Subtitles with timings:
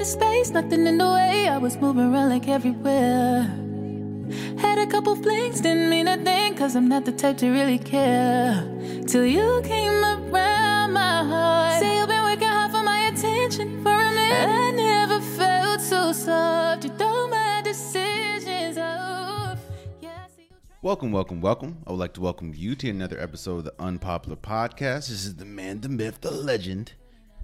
[0.00, 1.46] out of space, nothing in the way.
[1.48, 3.42] I was moving around like everywhere.
[4.56, 7.78] Had a couple flings, didn't mean a thing, cause I'm not the type to really
[7.78, 8.64] care.
[9.06, 11.80] Till you came around my heart.
[11.80, 14.48] Say you've been working hard for my attention for a minute.
[14.48, 16.84] I never felt so soft.
[16.84, 19.58] You throw my decisions off.
[20.00, 20.26] Yeah,
[20.80, 21.82] Welcome, welcome, welcome.
[21.86, 25.08] I would like to welcome you to another episode of the Unpopular Podcast.
[25.08, 26.94] This is the man, the myth, the legend,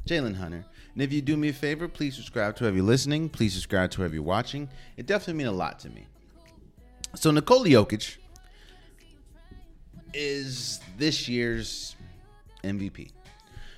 [0.06, 0.64] Jalen Hunter.
[0.94, 3.28] And if you do me a favor, please subscribe to whoever you're listening.
[3.28, 4.68] Please subscribe to whoever you're watching.
[4.96, 6.06] It definitely means a lot to me.
[7.14, 8.16] So Nikola Jokic
[10.14, 11.96] is this year's
[12.64, 13.10] MVP.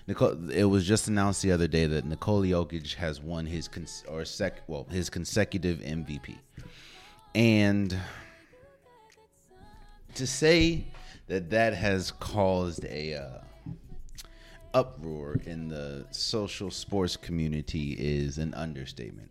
[0.07, 4.05] Nicole, it was just announced the other day that Nikola Jokic has won his cons-
[4.09, 6.37] or sec well his consecutive MVP,
[7.35, 7.95] and
[10.15, 10.87] to say
[11.27, 13.39] that that has caused a uh,
[14.75, 19.31] uproar in the social sports community is an understatement.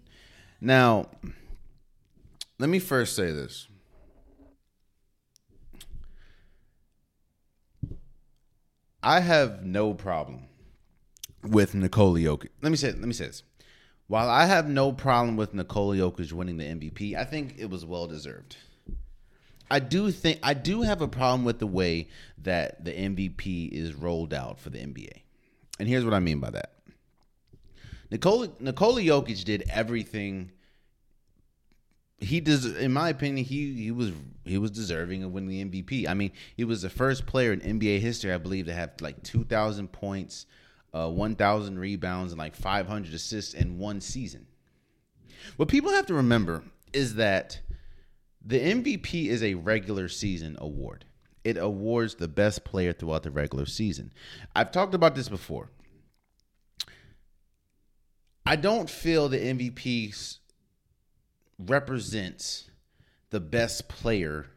[0.59, 1.07] Now,
[2.59, 3.67] let me first say this.
[9.03, 10.47] I have no problem
[11.43, 12.49] with Nikola Jokic.
[12.61, 13.43] Let me say let me say this.
[14.07, 17.85] While I have no problem with Nikola Jokic winning the MVP, I think it was
[17.85, 18.57] well deserved.
[19.69, 22.07] I do think I do have a problem with the way
[22.39, 25.21] that the MVP is rolled out for the NBA.
[25.79, 26.73] And here's what I mean by that.
[28.11, 30.51] Nikola Nikola Jokic did everything
[32.19, 34.11] he does in my opinion he he was
[34.45, 36.07] he was deserving of winning the MVP.
[36.07, 39.21] I mean, he was the first player in NBA history I believe to have like
[39.23, 40.45] 2000 points,
[40.93, 44.47] uh 1000 rebounds and like 500 assists in one season.
[45.57, 47.59] What people have to remember is that
[48.43, 51.05] the MVP is a regular season award.
[51.47, 54.11] It awards the best player throughout the regular season.
[54.53, 55.71] I've talked about this before.
[58.45, 60.39] I don't feel the MVP
[61.57, 62.69] represents
[63.29, 64.47] the best player.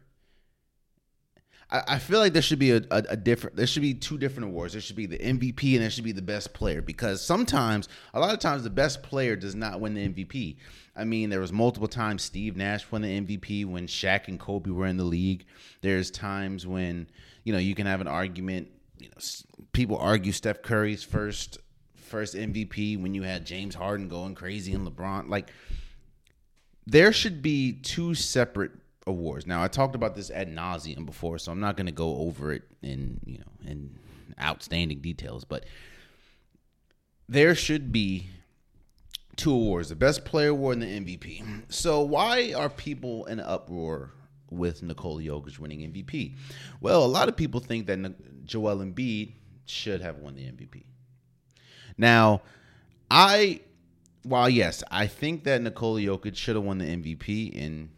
[1.71, 3.55] I, feel like there should be a, a, a different.
[3.55, 4.73] There should be two different awards.
[4.73, 8.19] There should be the MVP and there should be the best player because sometimes, a
[8.19, 10.57] lot of times, the best player does not win the MVP.
[10.97, 14.69] I mean, there was multiple times Steve Nash won the MVP when Shaq and Kobe
[14.69, 15.45] were in the league.
[15.79, 17.07] There's times when
[17.45, 18.67] you know you can have an argument.
[18.99, 19.21] You know,
[19.71, 21.57] people argue Steph Curry's first
[21.95, 25.29] first MVP when you had James Harden going crazy and LeBron.
[25.29, 25.49] Like
[26.85, 28.71] there should be two separate
[29.07, 29.47] awards.
[29.47, 32.53] Now I talked about this ad nauseum before, so I'm not going to go over
[32.53, 33.97] it in you know in
[34.41, 35.65] outstanding details, but
[37.27, 38.27] there should be
[39.35, 41.63] two awards: the best player award and the MVP.
[41.69, 44.11] So why are people in uproar
[44.49, 46.35] with Nicole Jokic winning MVP?
[46.81, 49.33] Well, a lot of people think that Joel Embiid
[49.65, 50.83] should have won the MVP.
[51.97, 52.41] Now,
[53.09, 53.61] I
[54.23, 57.89] while yes, I think that Nikola Jokic should have won the MVP and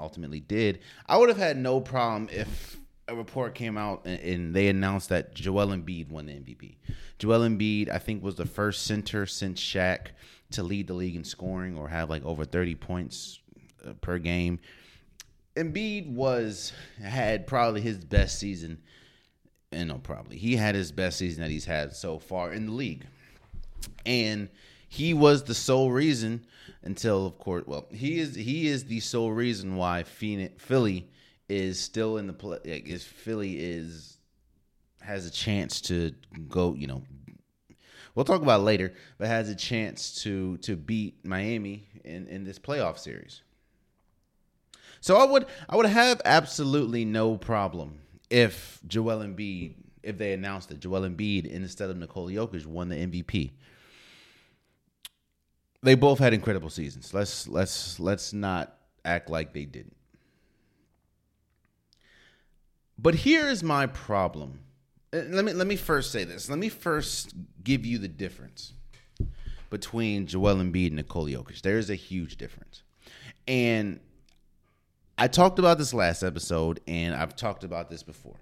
[0.00, 0.80] ultimately did.
[1.06, 2.78] I would have had no problem if
[3.08, 6.76] a report came out and, and they announced that Joel Embiid won the MVP.
[7.18, 10.08] Joel Embiid, I think, was the first center since Shaq
[10.52, 13.40] to lead the league in scoring or have like over 30 points
[13.86, 14.58] uh, per game.
[15.56, 16.72] Embiid was
[17.02, 18.78] had probably his best season.
[19.72, 22.72] And no, probably he had his best season that he's had so far in the
[22.72, 23.06] league
[24.06, 24.48] and
[24.90, 26.44] he was the sole reason
[26.82, 31.08] until of course well he is he is the sole reason why Phoenix, Philly
[31.48, 34.18] is still in the play like is Philly is
[35.00, 36.12] has a chance to
[36.48, 37.02] go you know
[38.14, 42.58] we'll talk about later but has a chance to to beat Miami in in this
[42.58, 43.42] playoff series.
[45.00, 50.68] So I would I would have absolutely no problem if Joel Embiid if they announced
[50.70, 53.52] that Joel Embiid instead of Nikola Jokic won the MVP
[55.82, 57.14] they both had incredible seasons.
[57.14, 59.96] Let's let's let's not act like they didn't.
[62.98, 64.60] But here is my problem.
[65.12, 66.50] Uh, Let me let me first say this.
[66.50, 67.34] Let me first
[67.64, 68.74] give you the difference
[69.70, 71.62] between Joel Embiid and Nikola Jokic.
[71.62, 72.82] There is a huge difference.
[73.48, 74.00] And
[75.16, 78.36] I talked about this last episode and I've talked about this before.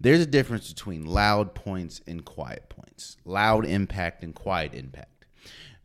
[0.00, 3.16] There's a difference between loud points and quiet points.
[3.24, 5.17] Loud impact and quiet impact.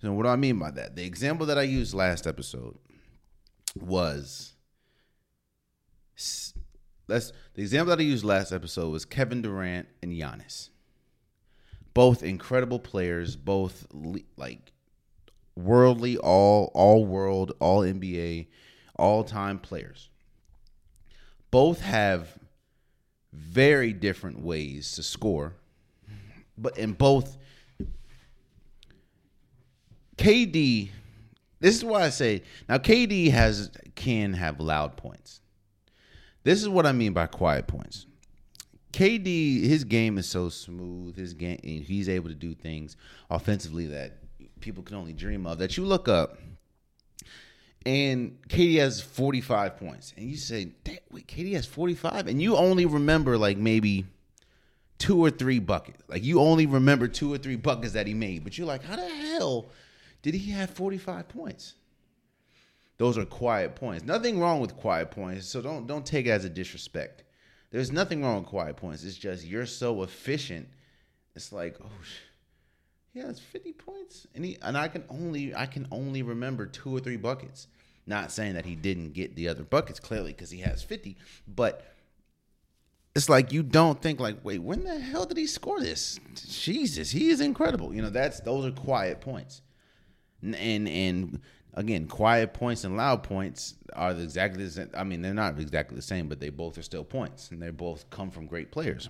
[0.04, 0.98] So what do I mean by that?
[0.98, 2.78] The example that I used last episode
[3.80, 4.54] was
[7.08, 10.72] let's the example that I used last episode was Kevin Durant and Giannis.
[11.94, 13.88] Both incredible players, both
[14.36, 14.74] like
[15.56, 18.48] worldly, all all world, all NBA,
[19.00, 20.10] all time players.
[21.50, 22.38] Both have
[23.32, 25.54] very different ways to score,
[26.58, 27.38] but in both
[30.18, 30.90] KD
[31.64, 35.40] this is why I say now KD has can have loud points.
[36.44, 38.06] This is what I mean by quiet points.
[38.92, 41.16] KD, his game is so smooth.
[41.16, 42.98] His game, he's able to do things
[43.30, 44.18] offensively that
[44.60, 45.58] people can only dream of.
[45.58, 46.38] That you look up,
[47.86, 50.74] and KD has 45 points, and you say,
[51.12, 54.06] "Wait, KD has 45," and you only remember like maybe
[54.98, 56.04] two or three buckets.
[56.10, 58.98] Like you only remember two or three buckets that he made, but you're like, "How
[58.98, 59.70] the hell
[60.24, 61.76] did he have 45 points?"
[62.98, 64.06] Those are quiet points.
[64.06, 67.24] Nothing wrong with quiet points, so don't don't take it as a disrespect.
[67.72, 69.04] There's nothing wrong with quiet points.
[69.04, 70.70] It's just you're so efficient.
[71.36, 71.90] It's like, oh,
[73.14, 76.96] yeah, it's 50 points, and he and I can only I can only remember two
[76.96, 77.68] or three buckets.
[78.06, 81.16] Not saying that he didn't get the other buckets clearly because he has 50,
[81.48, 81.86] but
[83.16, 86.20] it's like you don't think like, wait, when the hell did he score this?
[86.36, 87.94] Jesus, he is incredible.
[87.94, 89.62] You know, that's those are quiet points,
[90.44, 91.40] and and,
[91.74, 94.90] again, quiet points and loud points are exactly the same.
[94.96, 97.70] I mean, they're not exactly the same, but they both are still points, and they
[97.70, 99.10] both come from great players.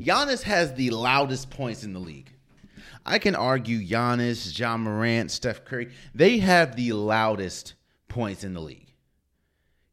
[0.00, 2.32] Giannis has the loudest points in the league.
[3.04, 7.74] I can argue Giannis, Ja Morant, Steph Curry, they have the loudest
[8.08, 8.92] points in the league.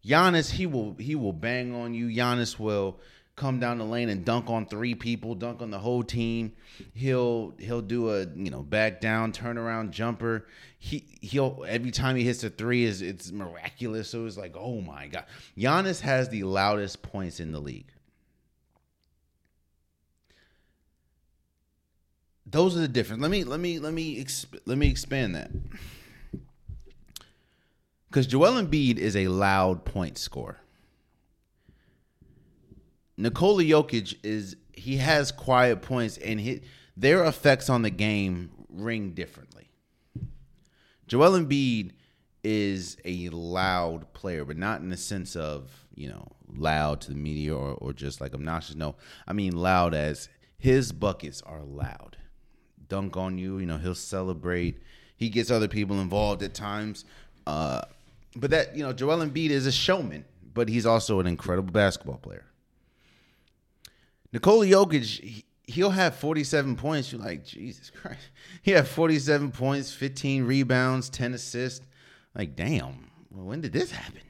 [0.06, 2.08] Giannis, he will he will bang on you.
[2.08, 3.00] Giannis will
[3.40, 6.52] come down the lane and dunk on three people, dunk on the whole team.
[6.94, 10.46] He'll he'll do a you know back down turnaround jumper.
[10.78, 14.10] He he'll every time he hits a three is it's miraculous.
[14.10, 15.26] So it's like oh my god,
[15.58, 17.92] Giannis has the loudest points in the league.
[22.46, 23.22] Those are the difference.
[23.22, 25.50] Let me let me let me exp- let me expand that.
[28.10, 30.60] Because Joel Embiid is a loud point scorer.
[33.20, 36.62] Nikola Jokic is he has quiet points and he,
[36.96, 39.70] their effects on the game ring differently.
[41.06, 41.92] Joel Embiid
[42.46, 47.18] is a loud player, but not in the sense of, you know, loud to the
[47.18, 48.76] media or, or just like obnoxious.
[48.76, 48.96] No,
[49.28, 52.16] I mean loud as his buckets are loud.
[52.88, 54.82] Dunk on you, you know, he'll celebrate.
[55.18, 57.04] He gets other people involved at times.
[57.46, 57.82] Uh,
[58.38, 60.24] but that, you know, Joel Embiid is a showman,
[60.54, 62.46] but he's also an incredible basketball player.
[64.32, 67.12] Nikola Jokic, he'll have 47 points.
[67.12, 68.20] You're like, Jesus Christ.
[68.62, 71.86] He had 47 points, 15 rebounds, 10 assists.
[72.36, 74.22] Like, damn, when did this happen?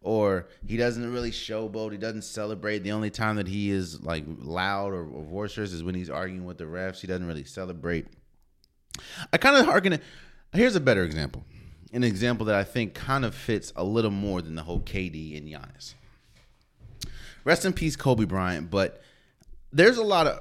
[0.00, 1.92] Or he doesn't really showboat.
[1.92, 2.80] He doesn't celebrate.
[2.80, 6.44] The only time that he is like loud or, or boisterous is when he's arguing
[6.44, 7.00] with the refs.
[7.00, 8.06] He doesn't really celebrate.
[9.32, 10.02] I kind of harken it.
[10.52, 11.44] Here's a better example.
[11.92, 15.36] An example that I think kind of fits a little more than the whole KD
[15.36, 15.94] and Giannis.
[17.44, 18.70] Rest in peace, Kobe Bryant.
[18.70, 19.02] But
[19.72, 20.40] there's a lot of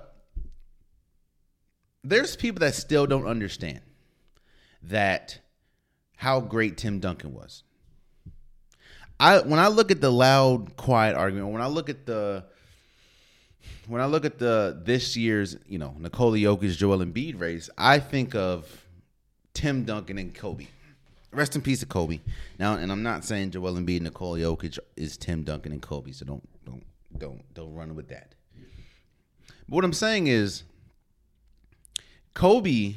[2.03, 3.81] there's people that still don't understand
[4.83, 5.39] that
[6.15, 7.63] how great Tim Duncan was.
[9.19, 12.45] I when I look at the loud, quiet argument, when I look at the
[13.87, 17.99] when I look at the this year's, you know, Nikola Jokic, Joel Embiid race, I
[17.99, 18.85] think of
[19.53, 20.67] Tim Duncan and Kobe.
[21.31, 22.19] Rest in peace to Kobe.
[22.57, 26.25] Now, and I'm not saying Joel Embiid, Nikola Jokic is Tim Duncan and Kobe, so
[26.25, 26.83] don't don't
[27.17, 28.35] don't don't run with that.
[29.69, 30.63] What I'm saying is,
[32.33, 32.95] Kobe,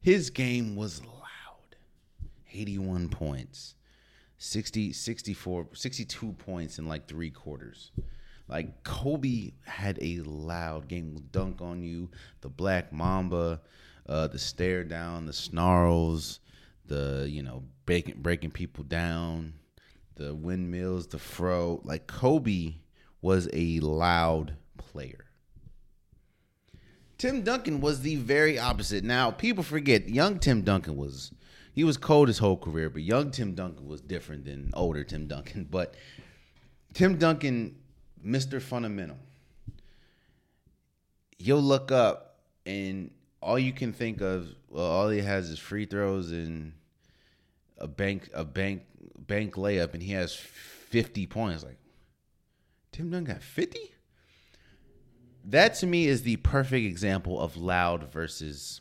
[0.00, 1.76] his game was loud.
[2.52, 3.76] 81 points,
[4.38, 7.92] 60, 64, 62 points in like three quarters.
[8.48, 11.16] Like Kobe had a loud game.
[11.30, 12.10] Dunk on you,
[12.40, 13.60] the Black Mamba,
[14.08, 16.40] uh, the stare down, the snarls,
[16.86, 19.52] the you know breaking breaking people down,
[20.16, 21.80] the windmills, the fro.
[21.84, 22.74] Like Kobe
[23.22, 25.29] was a loud player.
[27.20, 29.04] Tim Duncan was the very opposite.
[29.04, 31.32] Now, people forget young Tim Duncan was
[31.74, 35.26] he was cold his whole career, but young Tim Duncan was different than older Tim
[35.26, 35.68] Duncan.
[35.70, 35.96] But
[36.94, 37.76] Tim Duncan,
[38.26, 38.58] Mr.
[38.58, 39.18] Fundamental.
[41.38, 43.10] You'll look up and
[43.42, 46.72] all you can think of, well, all he has is free throws and
[47.76, 48.80] a bank a bank
[49.18, 51.76] bank layup and he has 50 points like
[52.92, 53.78] Tim Duncan got 50?
[55.46, 58.80] That to me is the perfect example of loud versus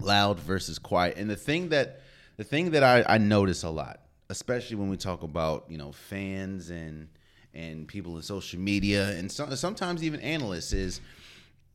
[0.00, 1.16] loud versus quiet.
[1.16, 2.00] And the thing that
[2.36, 5.92] the thing that I, I notice a lot, especially when we talk about you know
[5.92, 7.08] fans and
[7.54, 11.00] and people in social media and so, sometimes even analysts, is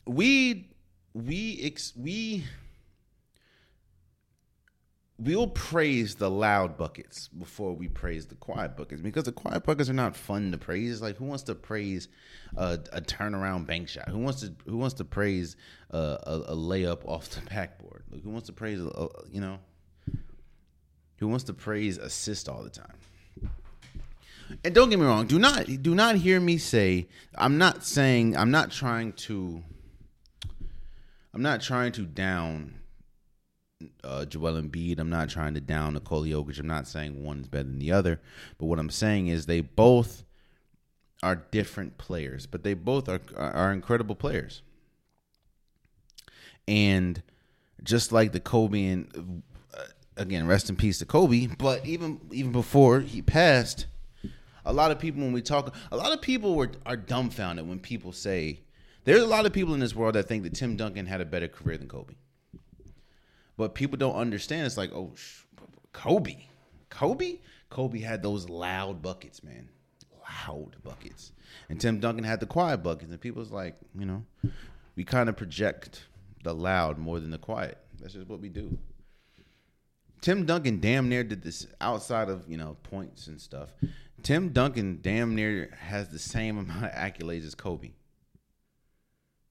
[0.06, 0.70] we
[1.14, 2.44] we ex, we
[5.20, 9.90] we'll praise the loud buckets before we praise the quiet buckets because the quiet buckets
[9.90, 11.02] are not fun to praise.
[11.02, 12.08] Like who wants to praise
[12.56, 14.10] a, a turnaround bank shot?
[14.10, 15.56] Who wants to who wants to praise
[15.92, 18.04] a, a, a layup off the backboard?
[18.12, 18.80] Like who wants to praise
[19.32, 19.60] you know?
[21.24, 22.98] who wants to praise assist all the time.
[24.64, 28.36] And don't get me wrong, do not do not hear me say I'm not saying
[28.36, 29.64] I'm not trying to
[31.34, 32.76] I'm not trying to down
[34.04, 35.00] uh, Joel Embiid.
[35.00, 36.60] I'm not trying to down Nikola Jokic.
[36.60, 38.20] I'm not saying one is better than the other.
[38.58, 40.24] But what I'm saying is they both
[41.22, 44.62] are different players, but they both are are incredible players.
[46.68, 47.22] And
[47.84, 49.84] just like the Kobe and uh,
[50.18, 51.48] again, rest in peace to Kobe.
[51.58, 53.88] But even even before he passed,
[54.66, 57.80] a lot of people when we talk, a lot of people were are dumbfounded when
[57.80, 58.60] people say
[59.06, 61.26] there's a lot of people in this world that think that Tim Duncan had a
[61.26, 62.14] better career than Kobe.
[63.58, 64.66] But people don't understand.
[64.66, 65.14] It's like, oh,
[65.92, 66.48] Kobe,
[66.90, 69.70] Kobe, Kobe had those loud buckets, man,
[70.48, 71.32] loud buckets,
[71.70, 73.12] and Tim Duncan had the quiet buckets.
[73.12, 74.24] And people's like, you know,
[74.96, 76.04] we kind of project
[76.44, 77.78] the loud more than the quiet.
[78.00, 78.78] That's just what we do.
[80.22, 83.74] Tim Duncan damn near did this outside of you know points and stuff.
[84.24, 87.92] Tim Duncan damn near has the same amount of accolades as Kobe.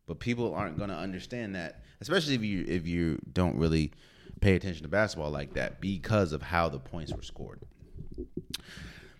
[0.06, 3.92] But people aren't going to understand that, especially if you if you don't really
[4.40, 7.61] pay attention to basketball like that because of how the points were scored.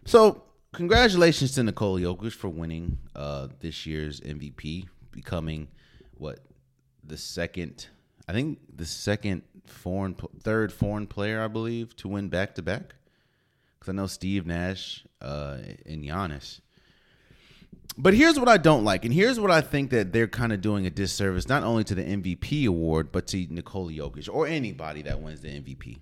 [0.05, 5.69] So, congratulations to Nicole Jokic for winning uh, this year's MVP, becoming
[6.19, 6.41] what
[7.05, 7.87] the second,
[8.29, 12.97] I think the second foreign, third foreign player, I believe, to win back to back.
[13.79, 16.62] Because I know Steve Nash uh, and Giannis
[17.99, 20.61] but here's what I don't like, and here's what I think that they're kind of
[20.61, 25.03] doing a disservice not only to the MVP award, but to Nikola Jokic or anybody
[25.03, 25.99] that wins the MVP.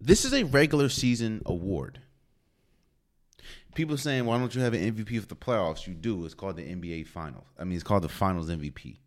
[0.00, 2.00] This is a regular season award.
[3.74, 6.24] People saying, "Why don't you have an MVP for the playoffs?" You do.
[6.24, 7.46] It's called the NBA Finals.
[7.58, 8.98] I mean, it's called the Finals MVP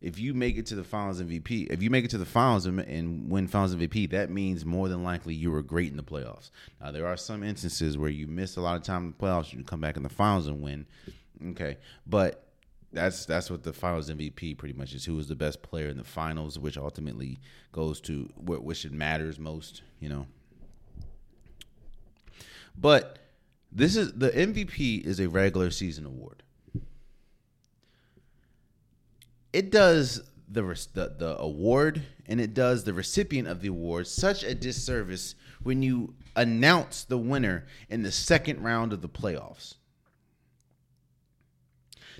[0.00, 2.64] if you make it to the finals MVP, if you make it to the finals
[2.64, 6.50] and, win finals MVP, that means more than likely you were great in the playoffs.
[6.80, 9.52] Now there are some instances where you miss a lot of time in the playoffs,
[9.52, 10.86] you come back in the finals and win.
[11.50, 11.76] Okay,
[12.06, 12.46] but
[12.92, 15.04] that's that's what the finals MVP pretty much is.
[15.04, 17.38] Who is the best player in the finals, which ultimately
[17.72, 20.26] goes to which it matters most, you know.
[22.76, 23.18] But
[23.70, 26.42] this is the MVP is a regular season award
[29.52, 30.62] it does the,
[30.94, 35.82] the the award and it does the recipient of the award such a disservice when
[35.82, 39.74] you announce the winner in the second round of the playoffs.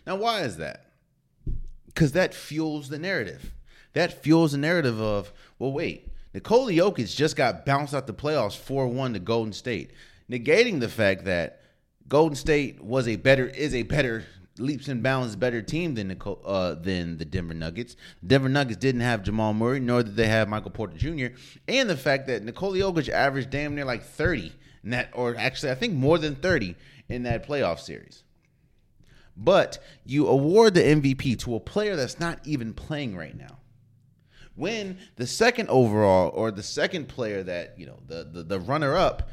[0.07, 0.87] Now, why is that?
[1.87, 3.53] Because that fuels the narrative.
[3.93, 8.57] That fuels the narrative of, well, wait, Nikola Jokic just got bounced out the playoffs
[8.57, 9.91] 4 1 to Golden State,
[10.31, 11.61] negating the fact that
[12.09, 14.25] Golden State was a better is a better
[14.61, 17.97] leaps and bounds better team than the uh, than the Denver Nuggets.
[18.25, 21.35] Denver Nuggets didn't have Jamal Murray, nor did they have Michael Porter Jr.
[21.67, 24.53] And the fact that Nikola Jokic averaged damn near like thirty
[24.85, 26.77] in that, or actually I think more than thirty
[27.09, 28.23] in that playoff series.
[29.37, 33.59] But you award the MVP to a player that's not even playing right now.
[34.55, 38.97] When the second overall or the second player that you know the the, the runner
[38.97, 39.31] up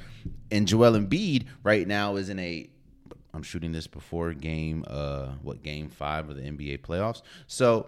[0.49, 2.69] in Joel Embiid right now is in a
[3.37, 7.21] I'm shooting this before game uh what game 5 of the NBA playoffs.
[7.45, 7.85] So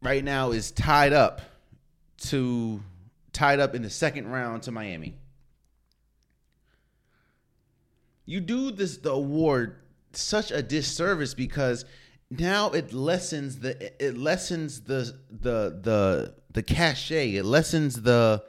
[0.00, 1.40] right now is tied up
[2.28, 2.80] to
[3.32, 5.16] tied up in the second round to Miami.
[8.26, 9.74] You do this the award
[10.12, 11.84] such a disservice because
[12.30, 17.34] now it lessens the it lessens the the the the cachet.
[17.34, 18.44] It lessens the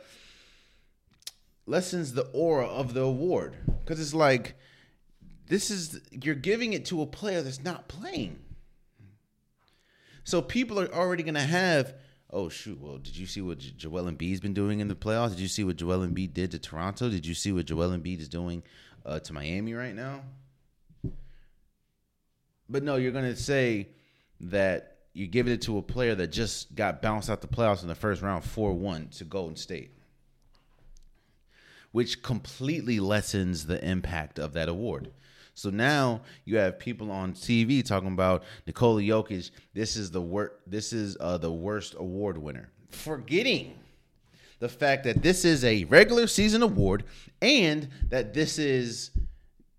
[1.65, 4.55] lessens the aura of the award because it's like
[5.47, 8.39] this is you're giving it to a player that's not playing.
[10.23, 11.93] So people are already going to have,
[12.31, 15.29] oh shoot, well, did you see what Joel Embiid's been doing in the playoffs?
[15.29, 17.09] Did you see what Joel Embiid did to Toronto?
[17.09, 18.63] Did you see what Joel Embiid is doing
[19.05, 20.23] uh, to Miami right now?
[22.67, 23.89] But no, you're going to say
[24.39, 27.87] that you're giving it to a player that just got bounced out the playoffs in
[27.87, 29.91] the first round 4-1 to Golden State.
[31.91, 35.11] Which completely lessens the impact of that award.
[35.55, 39.51] So now you have people on TV talking about Nikola Jokic.
[39.73, 43.73] This is the wor- This is uh, the worst award winner, forgetting
[44.59, 47.05] the fact that this is a regular season award
[47.41, 49.11] and that this is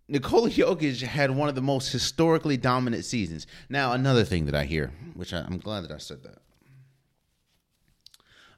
[0.09, 3.47] Nikola Jokic had one of the most historically dominant seasons.
[3.69, 6.39] Now, another thing that I hear, which I, I'm glad that I said that.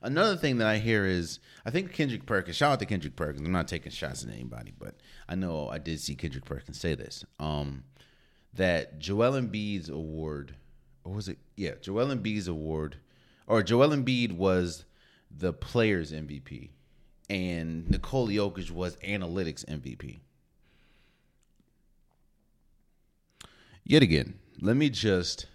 [0.01, 2.57] Another thing that I hear is I think Kendrick Perkins.
[2.57, 3.45] Shout out to Kendrick Perkins.
[3.45, 4.95] I'm not taking shots at anybody, but
[5.29, 7.25] I know I did see Kendrick Perkins say this.
[7.39, 7.85] Um,
[8.55, 10.55] that Joel Embiid's award,
[11.05, 11.39] or was it?
[11.57, 12.97] Yeah, Joel Embiid's award
[13.49, 14.85] or Joel Embiid was
[15.37, 16.69] the players MVP,
[17.29, 20.19] and Nikola Jokic was analytics MVP.
[23.85, 25.47] Yet again, let me just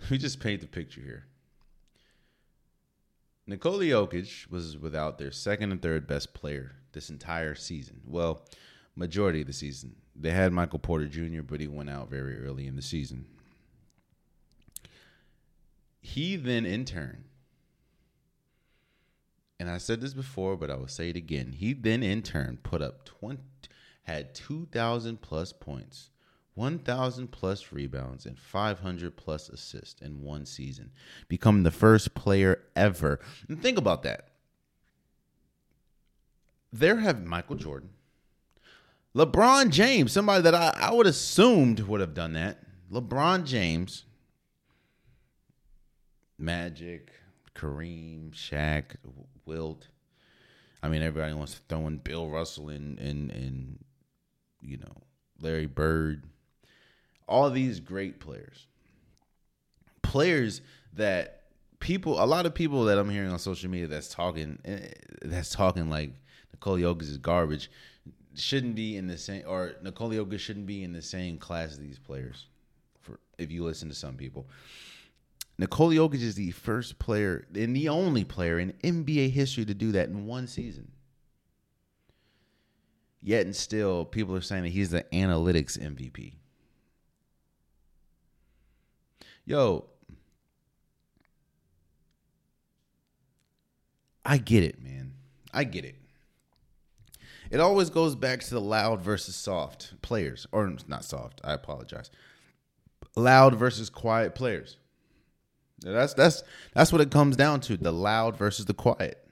[0.00, 1.26] let me just paint the picture here.
[3.46, 8.00] Nikola Jokic was without their second and third best player this entire season.
[8.06, 8.46] Well,
[8.96, 9.96] majority of the season.
[10.14, 13.26] They had Michael Porter Jr., but he went out very early in the season.
[16.00, 17.24] He then, in turn,
[19.58, 21.52] and I said this before, but I will say it again.
[21.52, 23.40] He then, in turn, put up 20,
[24.02, 26.10] had 2,000 plus points,
[26.54, 30.90] 1,000 plus rebounds, and 500 plus assists in one season,
[31.28, 33.18] becoming the first player ever.
[33.48, 34.28] And think about that.
[36.72, 37.90] There have Michael Jordan,
[39.16, 42.58] LeBron James, somebody that I, I would assumed would have done that.
[42.90, 44.04] LeBron James,
[46.38, 47.12] Magic,
[47.54, 48.96] Kareem, Shaq,
[49.46, 49.88] Wilt.
[50.82, 53.84] I mean, everybody wants to throw in Bill Russell and and and
[54.60, 55.02] you know
[55.40, 56.24] Larry Bird.
[57.26, 58.66] All these great players,
[60.02, 60.60] players
[60.92, 61.44] that
[61.80, 64.88] people, a lot of people that I'm hearing on social media that's talking, eh,
[65.22, 66.12] that's talking like
[66.52, 67.70] Nicole Jokic is garbage
[68.36, 71.78] shouldn't be in the same or Nikola Jokic shouldn't be in the same class as
[71.78, 72.46] these players.
[73.00, 74.46] For if you listen to some people,
[75.58, 79.92] Nikola Jokic is the first player and the only player in NBA history to do
[79.92, 80.90] that in one season.
[83.22, 86.34] Yet and still, people are saying that he's the analytics MVP.
[89.46, 89.86] Yo,
[94.24, 95.12] I get it, man.
[95.52, 95.96] I get it.
[97.54, 101.40] It always goes back to the loud versus soft players, or not soft.
[101.44, 102.10] I apologize.
[103.14, 104.76] Loud versus quiet players.
[105.78, 106.42] That's that's
[106.74, 109.24] that's what it comes down to: the loud versus the quiet.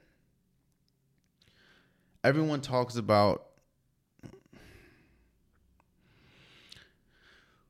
[2.23, 3.47] Everyone talks about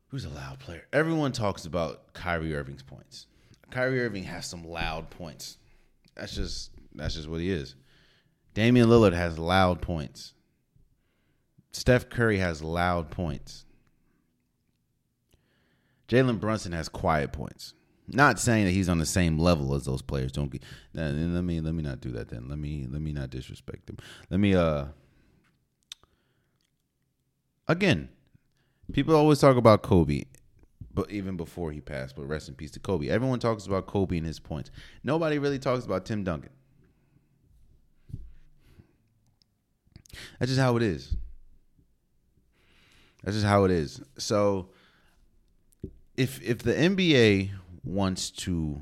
[0.10, 0.86] who's a loud player.
[0.94, 3.26] Everyone talks about Kyrie Irving's points.
[3.72, 5.58] Kyrie Irving has some loud points.
[6.14, 7.74] That's just that's just what he is.
[8.54, 10.34] Damian Lillard has loud points.
[11.74, 13.66] Steph Curry has loud points.
[16.08, 17.74] Jalen Brunson has quiet points.
[18.08, 20.32] Not saying that he's on the same level as those players.
[20.32, 20.62] Don't get.
[20.94, 22.30] Let me let me not do that.
[22.30, 23.98] Then let me let me not disrespect them.
[24.30, 24.86] Let me uh.
[27.68, 28.10] Again,
[28.92, 30.26] people always talk about Kobe,
[30.94, 32.16] but even before he passed.
[32.16, 33.08] But rest in peace to Kobe.
[33.08, 34.70] Everyone talks about Kobe and his points.
[35.04, 36.52] Nobody really talks about Tim Duncan.
[40.40, 41.16] That's just how it is.
[43.24, 44.02] That's just how it is.
[44.18, 44.70] So
[46.18, 47.52] if if the NBA
[47.84, 48.82] wants to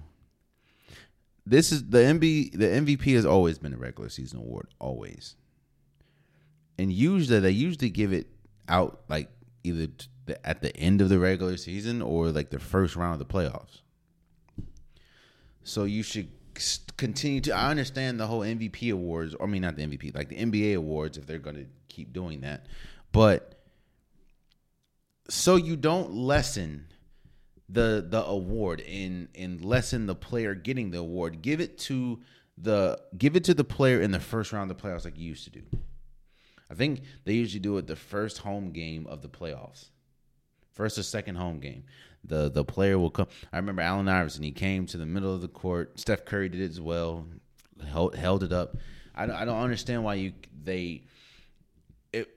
[1.46, 5.36] this is the MB the MVP has always been a regular season award, always.
[6.78, 8.28] And usually they usually give it
[8.68, 9.30] out like
[9.64, 9.88] either
[10.44, 13.82] at the end of the regular season or like the first round of the playoffs.
[15.64, 16.30] So you should
[16.98, 20.30] continue to I understand the whole MVP awards, or I mean not the MVP, like
[20.30, 22.66] the NBA awards if they're going to keep doing that.
[23.12, 23.61] But
[25.32, 26.88] so you don't lessen
[27.70, 31.42] the the award and and lessen the player getting the award.
[31.42, 32.20] Give it to
[32.58, 35.30] the give it to the player in the first round of the playoffs like you
[35.30, 35.64] used to do.
[36.70, 39.90] I think they usually do it the first home game of the playoffs.
[40.74, 41.86] First or second home game.
[42.26, 43.28] The the player will come.
[43.54, 45.98] I remember Allen Iverson, he came to the middle of the court.
[45.98, 47.26] Steph Curry did it as well.
[47.88, 48.78] Held, held it up.
[49.16, 51.04] I don't, I don't understand why you they
[52.12, 52.30] it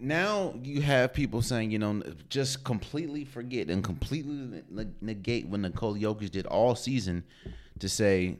[0.00, 4.62] now you have people saying, you know, just completely forget and completely
[5.00, 7.24] negate what Nicole Jokic did all season
[7.80, 8.36] to say,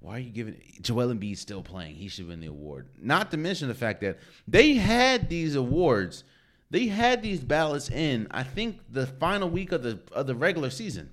[0.00, 1.94] why are you giving Joel Embiid still playing?
[1.94, 2.88] He should win the award.
[3.00, 6.24] Not to mention the fact that they had these awards,
[6.70, 8.26] they had these ballots in.
[8.30, 11.12] I think the final week of the of the regular season,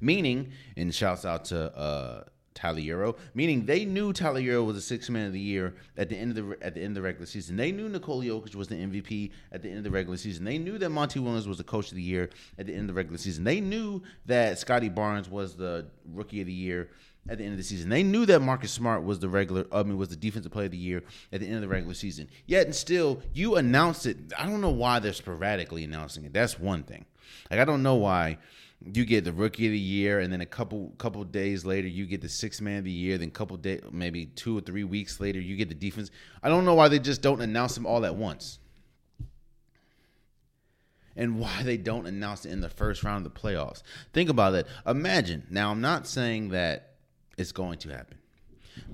[0.00, 2.24] meaning, and shouts out to uh,
[2.58, 6.08] Tyler Herro, meaning they knew Tyler Herro was a six man of the year at
[6.08, 7.56] the end of the at the end of the regular season.
[7.56, 10.44] They knew Nikola Jokic was the MVP at the end of the regular season.
[10.44, 12.86] They knew that Monty Williams was the coach of the year at the end of
[12.88, 13.44] the regular season.
[13.44, 16.90] They knew that Scottie Barnes was the rookie of the year
[17.28, 17.90] at the end of the season.
[17.90, 20.72] They knew that Marcus Smart was the regular, I mean, was the defensive player of
[20.72, 22.28] the year at the end of the regular season.
[22.46, 24.16] Yet and still, you announced it.
[24.36, 26.32] I don't know why they're sporadically announcing it.
[26.32, 27.04] That's one thing.
[27.50, 28.38] Like I don't know why
[28.84, 32.06] you get the rookie of the year, and then a couple couple days later you
[32.06, 33.18] get the six man of the year.
[33.18, 36.10] Then couple day, maybe two or three weeks later, you get the defense.
[36.42, 38.58] I don't know why they just don't announce them all at once.
[41.16, 43.82] and why they don't announce it in the first round of the playoffs.
[44.12, 44.68] Think about that.
[44.86, 45.44] Imagine.
[45.50, 46.94] Now, I'm not saying that
[47.36, 48.18] it's going to happen.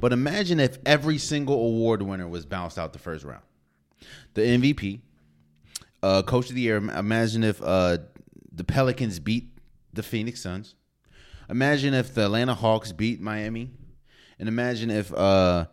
[0.00, 3.42] But imagine if every single award winner was bounced out the first round.
[4.32, 5.00] The MVP,
[6.02, 6.78] uh, Coach of the Year.
[6.78, 7.98] Imagine if uh,
[8.50, 9.53] the Pelicans beat
[9.94, 10.74] the Phoenix Suns.
[11.48, 13.70] Imagine if the Atlanta Hawks beat Miami,
[14.38, 15.66] and imagine if uh,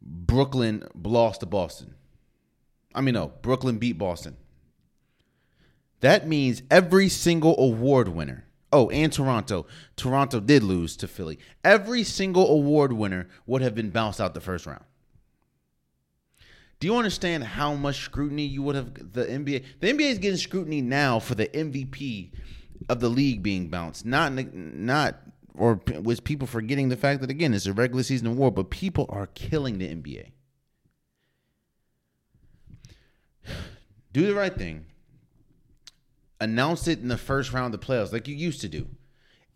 [0.00, 1.94] Brooklyn lost to Boston.
[2.94, 4.36] I mean, no, Brooklyn beat Boston.
[6.00, 8.44] That means every single award winner.
[8.72, 9.66] Oh, and Toronto.
[9.96, 11.38] Toronto did lose to Philly.
[11.62, 14.84] Every single award winner would have been bounced out the first round.
[16.80, 19.64] Do you understand how much scrutiny you would have the NBA?
[19.78, 22.32] The NBA is getting scrutiny now for the MVP
[22.88, 25.16] of the league being bounced, not not
[25.54, 29.06] or was people forgetting the fact that again it's a regular season award, but people
[29.08, 30.30] are killing the NBA.
[34.12, 34.86] Do the right thing.
[36.40, 38.88] Announce it in the first round of the playoffs, like you used to do.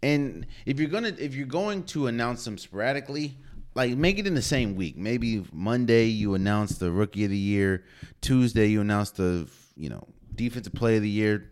[0.03, 3.37] And if you're gonna if you're going to announce them sporadically,
[3.75, 4.97] like make it in the same week.
[4.97, 7.85] Maybe Monday you announce the rookie of the year,
[8.21, 11.51] Tuesday you announce the you know defensive play of the year.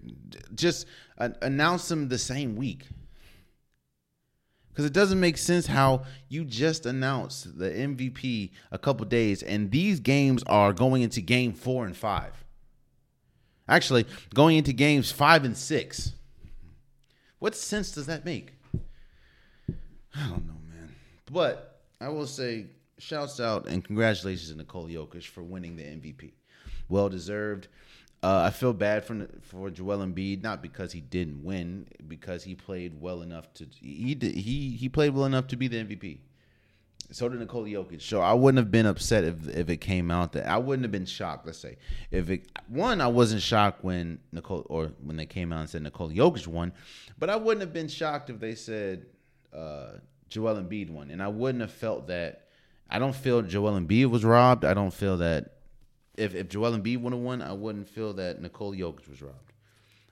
[0.55, 0.87] Just
[1.19, 2.87] announce them the same week.
[4.69, 9.71] Because it doesn't make sense how you just announced the MVP a couple days, and
[9.71, 12.45] these games are going into game four and five.
[13.69, 16.13] Actually, going into games five and six.
[17.39, 18.55] What sense does that make?
[20.17, 20.95] I don't know, man.
[21.31, 22.67] But I will say,
[22.99, 26.33] shouts out and congratulations to Nicole Jokic for winning the MVP.
[26.89, 27.69] Well deserved.
[28.25, 32.55] Uh, I feel bad for for Joel Embiid, not because he didn't win, because he
[32.55, 36.21] played well enough to he did, he he played well enough to be the MVP.
[37.11, 38.01] So did Nikola Jokic.
[38.01, 40.91] So I wouldn't have been upset if if it came out that I wouldn't have
[40.91, 41.45] been shocked.
[41.45, 41.77] Let's say
[42.11, 45.83] if it one, I wasn't shocked when Nicole or when they came out and said
[45.83, 46.73] Nikola Jokic won,
[47.19, 49.05] but I wouldn't have been shocked if they said
[49.53, 49.99] uh,
[50.31, 52.49] Joel Embiid won, and I wouldn't have felt that.
[52.89, 54.65] I don't feel Joel Embiid was robbed.
[54.65, 55.54] I don't feel that
[56.17, 59.53] if if Joel Embiid would have won, I wouldn't feel that Nikola Jokic was robbed.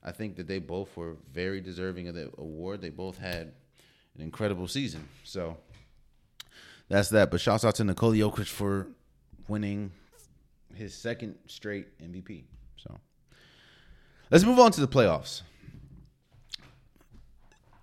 [0.04, 2.80] I think that they both were very deserving of the award.
[2.80, 3.52] They both had
[4.16, 5.08] an incredible season.
[5.22, 5.56] So
[6.88, 7.30] that's that.
[7.30, 8.88] But shouts out to Nikola Jokic for
[9.48, 9.92] winning
[10.74, 12.44] his second straight MVP.
[12.76, 12.98] So
[14.30, 15.42] let's move on to the playoffs.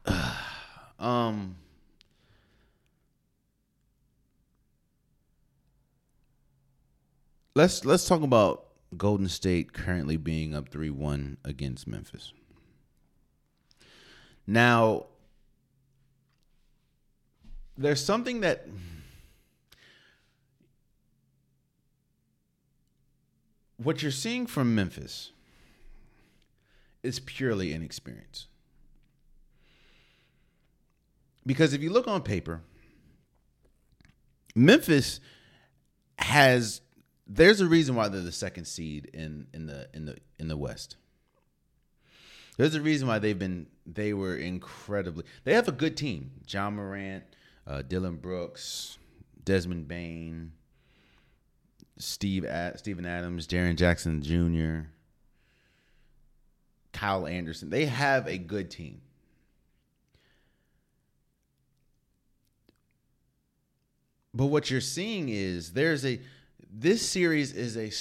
[1.00, 1.56] um
[7.56, 8.66] let's let's talk about
[8.98, 12.34] Golden State currently being up 3-1 against Memphis.
[14.48, 15.06] Now
[17.78, 18.68] there's something that
[23.78, 25.32] what you're seeing from Memphis
[27.02, 28.48] is purely inexperience.
[31.46, 32.62] Because if you look on paper,
[34.56, 35.22] Memphis
[36.18, 36.82] has
[37.30, 40.58] there's a reason why they're the second seed in in the in the in the
[40.58, 40.98] West.
[42.58, 46.32] There's a reason why they've been they were incredibly they have a good team.
[46.48, 47.24] Ja Morant,
[47.68, 48.98] uh, Dillon Brooks,
[49.46, 50.52] Desmond Bane,
[51.98, 54.90] Steve Ad, Steven Adams, Jaren Jackson Jr.,
[56.92, 57.70] Kyle Anderson.
[57.70, 59.02] They have a good team.
[64.34, 66.20] But what you're seeing is there's a
[66.70, 67.92] this series is a,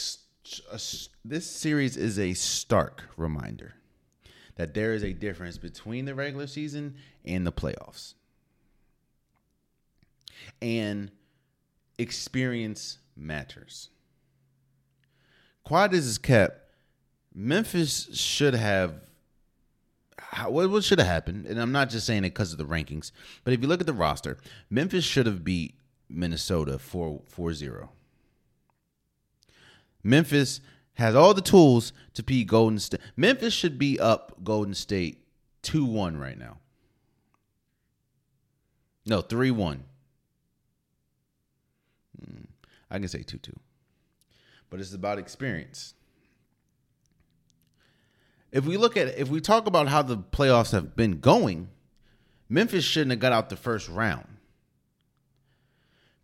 [0.74, 0.80] a
[1.24, 3.74] this series is a stark reminder
[4.56, 8.14] that there is a difference between the regular season and the playoffs.
[10.60, 11.10] And
[11.96, 13.88] experience matters.
[15.64, 16.72] Quiet as is kept,
[17.34, 18.94] Memphis should have
[20.48, 23.12] what should have happened, and I'm not just saying it because of the rankings,
[23.44, 24.36] but if you look at the roster,
[24.68, 25.74] Memphis should have beat
[26.08, 27.90] Minnesota 4 0.
[30.02, 30.60] Memphis
[30.94, 33.00] has all the tools to beat Golden State.
[33.16, 35.24] Memphis should be up Golden State
[35.62, 36.58] 2 1 right now.
[39.06, 39.84] No, 3 1.
[42.20, 42.42] Hmm,
[42.90, 43.52] I can say 2 2.
[44.70, 45.94] But it's about experience.
[48.50, 51.68] If we look at if we talk about how the playoffs have been going,
[52.48, 54.26] Memphis shouldn't have got out the first round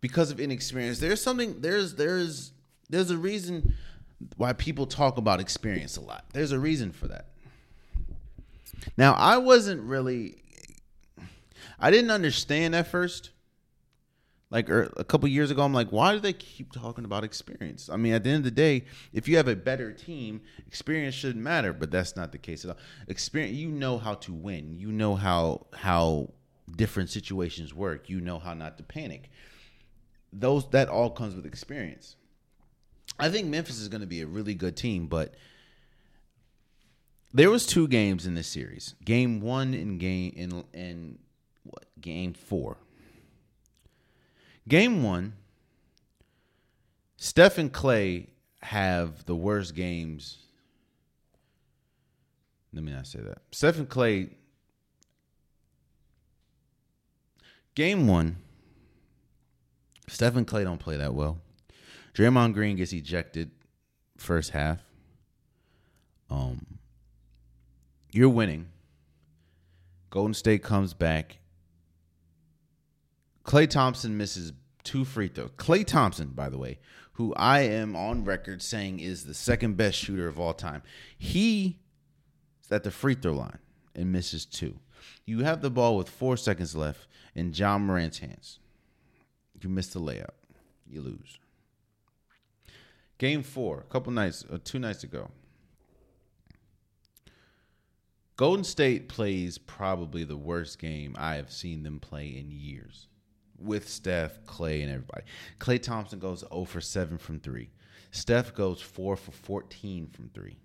[0.01, 0.99] because of inexperience.
[0.99, 2.51] There's something there's there's
[2.89, 3.73] there's a reason
[4.37, 6.25] why people talk about experience a lot.
[6.33, 7.27] There's a reason for that.
[8.97, 10.37] Now, I wasn't really
[11.79, 13.31] I didn't understand at first.
[14.49, 17.89] like er, a couple years ago, I'm like, why do they keep talking about experience?
[17.89, 21.15] I mean, at the end of the day, if you have a better team, experience
[21.15, 21.73] shouldn't matter.
[21.73, 22.77] But that's not the case at all.
[23.07, 24.77] Experience, you know how to win.
[24.77, 26.31] You know how how
[26.75, 28.09] different situations work.
[28.09, 29.29] You know how not to panic.
[30.31, 32.15] Those that all comes with experience.
[33.19, 35.35] I think Memphis is going to be a really good team, but
[37.33, 38.95] there was two games in this series.
[39.03, 41.19] Game one and game in in
[41.63, 42.77] what game four
[44.67, 45.33] Game one,
[47.17, 48.27] Steph and Klay
[48.61, 50.39] have the worst games.
[52.73, 53.39] Let me not say that.
[53.51, 54.31] Steph and Klay.
[57.75, 58.37] Game one,
[60.07, 61.41] Steph and Klay don't play that well.
[62.15, 63.51] Draymond Green gets ejected
[64.17, 64.79] first half.
[66.29, 66.79] Um,
[68.11, 68.69] you're winning.
[70.09, 71.37] Golden State comes back
[73.45, 75.51] Klay Thompson misses two free throws.
[75.51, 76.79] Klay Thompson, by the way,
[77.13, 80.81] who I am on record saying is the second best shooter of all time,
[81.17, 81.79] he
[82.63, 83.59] is at the free throw line
[83.95, 84.79] and misses two.
[85.25, 88.59] You have the ball with four seconds left in Ja Morant's hands.
[89.61, 90.31] You miss the layup.
[90.87, 91.39] You lose.
[93.17, 95.29] Game four, a couple nights, uh, two nights ago.
[98.37, 103.07] Golden State plays probably the worst game I have seen them play in years
[103.57, 105.23] with Steph, Klay, and everybody.
[105.59, 107.69] Klay Thompson goes 0 for 7 from 3.
[108.11, 110.57] Steph goes 4 for 14 from 3.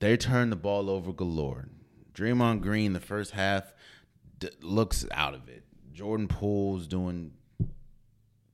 [0.00, 1.68] They turn the ball over galore.
[2.12, 3.72] Draymond Green, the first half,
[4.38, 5.64] d- looks out of it.
[5.92, 7.32] Jordan Poole's doing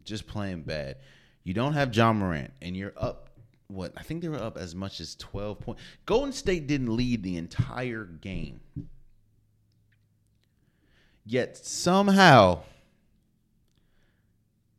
[0.07, 0.97] just playing bad.
[1.45, 3.31] You don't have Ja Morant, and you're up.
[3.69, 5.83] What I think they were up as much as 12 points.
[6.07, 8.61] Golden State didn't lead the entire game.
[11.25, 12.61] Yet somehow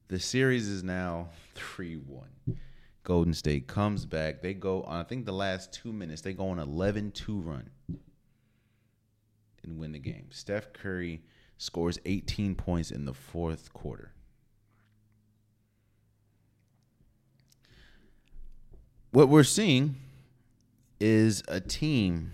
[0.08, 2.58] the series is now 3 1.
[3.04, 4.42] Golden State comes back.
[4.42, 7.70] They go on, I think the last two minutes, they go on 11 2 run
[9.64, 10.28] and win the game.
[10.32, 11.22] Steph Curry
[11.58, 14.14] scores 18 points in the fourth quarter.
[19.12, 19.96] What we're seeing
[21.00, 22.34] is a team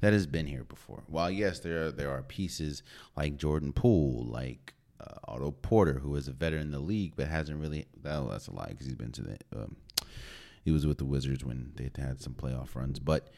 [0.00, 1.02] that has been here before.
[1.06, 2.82] While yes, there are there are pieces
[3.16, 7.28] like Jordan Poole, like uh, Otto Porter, who is a veteran in the league but
[7.28, 7.86] hasn't really.
[8.04, 9.38] Oh, that's a lie because he's been to the.
[9.54, 9.76] Um,
[10.62, 13.28] he was with the Wizards when they had some playoff runs, but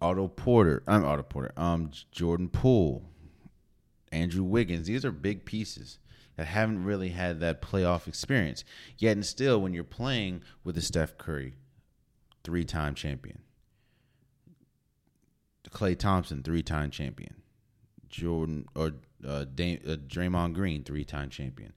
[0.00, 3.02] Otto Porter, I'm Otto Porter, um, Jordan Poole,
[4.12, 4.86] Andrew Wiggins.
[4.86, 5.98] These are big pieces
[6.42, 8.64] that haven't really had that playoff experience.
[8.98, 11.54] Yet and still, when you're playing with a Steph Curry,
[12.42, 13.38] three-time champion,
[15.70, 17.36] Klay Thompson, three-time champion.
[18.08, 21.74] Jordan or uh, Dame, uh, Draymond Green, three-time champion.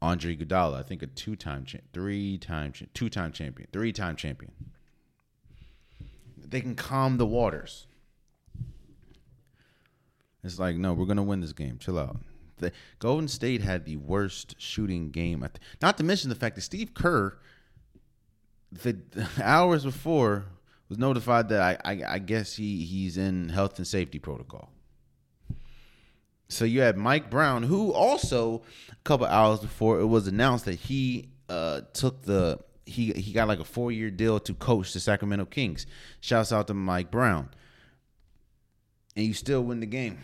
[0.00, 4.52] Andre Iguodala, I think a two-time, cha- three-time, cha- two-time champion, three-time champion.
[6.38, 7.88] They can calm the waters.
[10.44, 11.78] It's like, no, we're gonna win this game.
[11.78, 12.20] Chill out.
[12.58, 15.46] The Golden State had the worst shooting game.
[15.82, 17.38] Not to mention the fact that Steve Kerr,
[18.72, 20.46] the, the hours before,
[20.88, 24.70] was notified that I, I, I guess he, he's in health and safety protocol.
[26.48, 30.76] So you had Mike Brown, who also a couple hours before it was announced that
[30.76, 35.00] he uh, took the he he got like a four year deal to coach the
[35.00, 35.86] Sacramento Kings.
[36.20, 37.48] Shouts out to Mike Brown,
[39.16, 40.18] and you still win the game.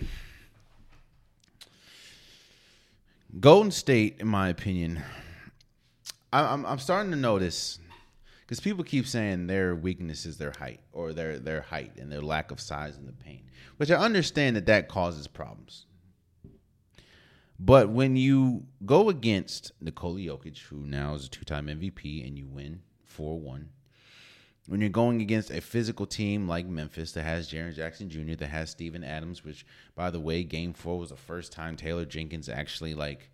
[3.40, 5.03] Golden State, in my opinion,
[6.33, 7.79] I, I'm I'm starting to notice
[8.40, 12.21] because people keep saying their weakness is their height or their their height and their
[12.21, 13.45] lack of size in the paint,
[13.79, 15.87] which I understand that that causes problems.
[17.59, 22.49] But when you go against Nikola Jokic, who now is a two-time MVP, and you
[22.49, 23.68] win four-one,
[24.66, 28.46] when you're going against a physical team like Memphis that has Jaren Jackson Jr., that
[28.46, 32.48] has Steven Adams, which by the way, Game Four was the first time Taylor Jenkins
[32.48, 33.31] actually like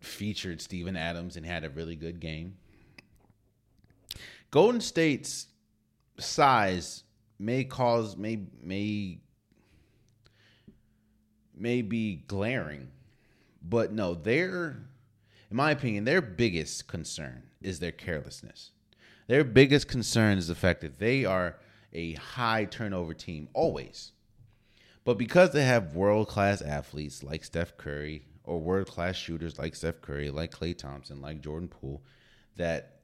[0.00, 2.56] featured Steven Adams and had a really good game.
[4.50, 5.46] Golden State's
[6.18, 7.04] size
[7.38, 9.20] may cause may may
[11.56, 12.88] may be glaring,
[13.62, 14.78] but no, their
[15.50, 18.72] in my opinion, their biggest concern is their carelessness.
[19.28, 21.56] Their biggest concern is the fact that they are
[21.92, 24.12] a high turnover team always.
[25.04, 29.74] But because they have world class athletes like Steph Curry or world class shooters like
[29.74, 32.02] Steph Curry, like Klay Thompson, like Jordan Poole,
[32.56, 33.00] that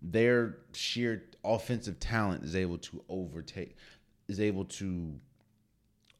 [0.00, 3.76] their sheer offensive talent is able to overtake
[4.28, 5.14] is able to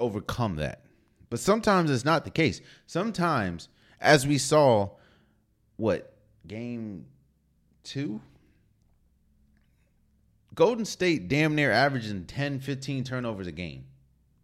[0.01, 0.85] overcome that
[1.31, 2.61] But sometimes it's not the case.
[2.87, 3.68] Sometimes,
[4.01, 4.90] as we saw,
[5.77, 6.14] what,
[6.46, 7.05] game
[7.85, 8.20] two?
[10.58, 13.84] Golden State damn near averaging 10, 15 turnovers a game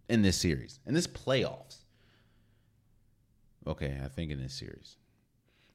[0.09, 1.79] in this series, in this playoffs.
[3.66, 4.94] Okay, I think in this series.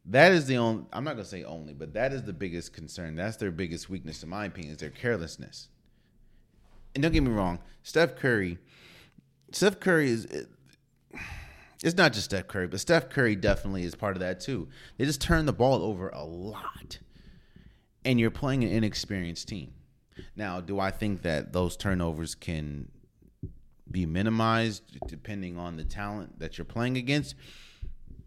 [0.06, 2.71] That is the only, I'm not going to say only, but that is the biggest
[2.71, 3.17] concern.
[3.17, 5.67] That's their biggest weakness, in my opinion, is their carelessness.
[6.95, 8.60] And don't get me wrong, Steph Curry,
[9.52, 10.45] Steph Curry is,
[11.84, 14.69] it's not just Steph Curry, but Steph Curry definitely is part of that too.
[14.97, 16.99] They just turn the ball over a lot.
[18.06, 19.73] And you're playing an inexperienced team.
[20.36, 22.90] Now, do I think that those turnovers can
[23.92, 27.36] be minimized depending on the talent that you're playing against?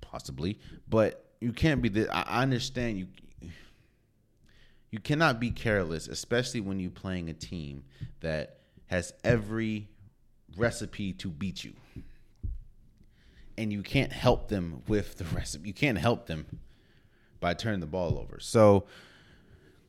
[0.01, 2.09] Possibly, but you can't be the.
[2.15, 3.07] I understand you.
[4.91, 7.85] You cannot be careless, especially when you're playing a team
[8.21, 9.89] that has every
[10.57, 11.73] recipe to beat you,
[13.57, 15.69] and you can't help them with the recipe.
[15.69, 16.47] You can't help them
[17.41, 18.39] by turning the ball over.
[18.39, 18.85] So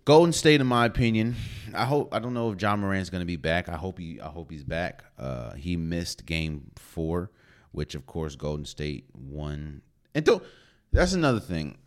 [0.05, 1.35] Golden State, in my opinion,
[1.73, 3.69] I hope I don't know if Ja Morant's going to be back.
[3.69, 5.03] I hope he I hope he's back.
[5.17, 7.31] Uh, he missed Game Four,
[7.71, 9.81] which of course Golden State won.
[10.13, 10.43] And don't,
[10.91, 11.77] that's another thing.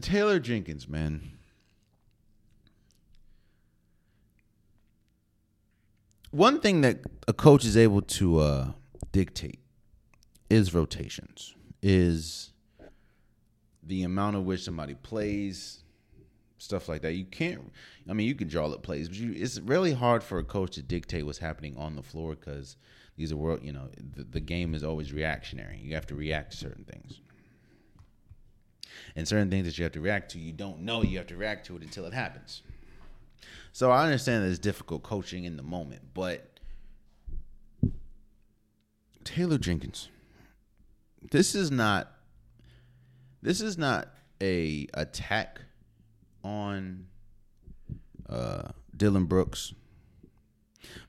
[0.00, 1.30] Taylor Jenkins, man.
[6.30, 8.72] One thing that a coach is able to uh,
[9.12, 9.60] dictate
[10.50, 11.54] is rotations.
[11.80, 12.50] Is
[13.86, 15.84] the amount of which somebody plays,
[16.58, 17.12] stuff like that.
[17.12, 17.72] You can't.
[18.08, 20.72] I mean, you can draw up plays, but you, it's really hard for a coach
[20.72, 22.76] to dictate what's happening on the floor because
[23.16, 23.60] these are world.
[23.62, 25.78] You know, the, the game is always reactionary.
[25.78, 27.20] You have to react to certain things,
[29.16, 31.36] and certain things that you have to react to, you don't know you have to
[31.36, 32.62] react to it until it happens.
[33.72, 36.54] So I understand that it's difficult coaching in the moment, but
[39.24, 40.08] Taylor Jenkins,
[41.30, 42.13] this is not
[43.44, 44.08] this is not
[44.40, 45.60] a attack
[46.42, 47.06] on
[48.28, 49.74] uh, Dillon Brooks,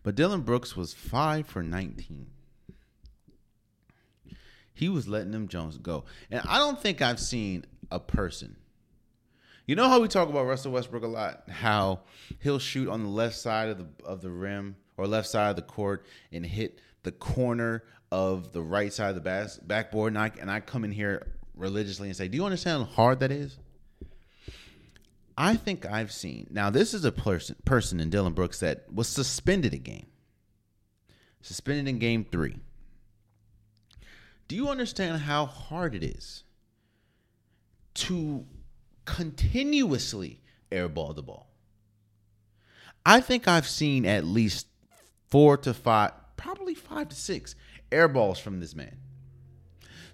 [0.04, 2.28] but Dillon Brooks was five for nineteen.
[4.74, 8.58] He was letting them Jones go, and I don't think I've seen a person.
[9.66, 11.50] You know how we talk about Russell Westbrook a lot?
[11.50, 12.02] How
[12.40, 15.56] he'll shoot on the left side of the of the rim or left side of
[15.56, 20.20] the court and hit the corner of the right side of the bas- backboard, and
[20.20, 23.32] I, and I come in here religiously and say, "Do you understand how hard that
[23.32, 23.58] is?"
[25.38, 26.48] I think I've seen.
[26.50, 30.08] Now, this is a person person in Dillon Brooks that was suspended a game.
[31.42, 32.58] Suspended in game 3.
[34.48, 36.44] Do you understand how hard it is
[37.96, 38.46] to
[39.06, 40.42] continuously
[40.72, 41.48] airball the ball?
[43.06, 44.68] I think I've seen at least
[45.30, 47.56] 4 to 5, probably 5 to 6
[47.92, 48.98] airballs from this man.